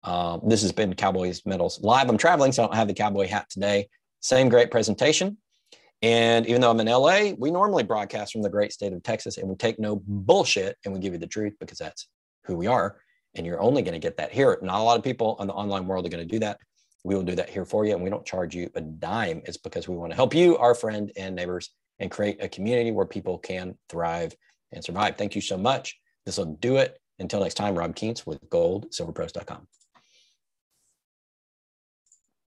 [0.02, 2.08] Uh, this has been Cowboys Metals Live.
[2.08, 3.88] I'm traveling, so I don't have the cowboy hat today.
[4.24, 5.36] Same great presentation.
[6.00, 9.36] And even though I'm in LA, we normally broadcast from the great state of Texas
[9.36, 12.08] and we take no bullshit and we give you the truth because that's
[12.46, 12.96] who we are.
[13.34, 14.58] And you're only going to get that here.
[14.62, 16.56] Not a lot of people in the online world are going to do that.
[17.04, 17.92] We will do that here for you.
[17.92, 19.42] And we don't charge you a dime.
[19.44, 21.68] It's because we want to help you, our friend and neighbors,
[21.98, 24.34] and create a community where people can thrive
[24.72, 25.18] and survive.
[25.18, 26.00] Thank you so much.
[26.24, 26.98] This will do it.
[27.18, 29.68] Until next time, Rob Kientz with goldsilverpros.com.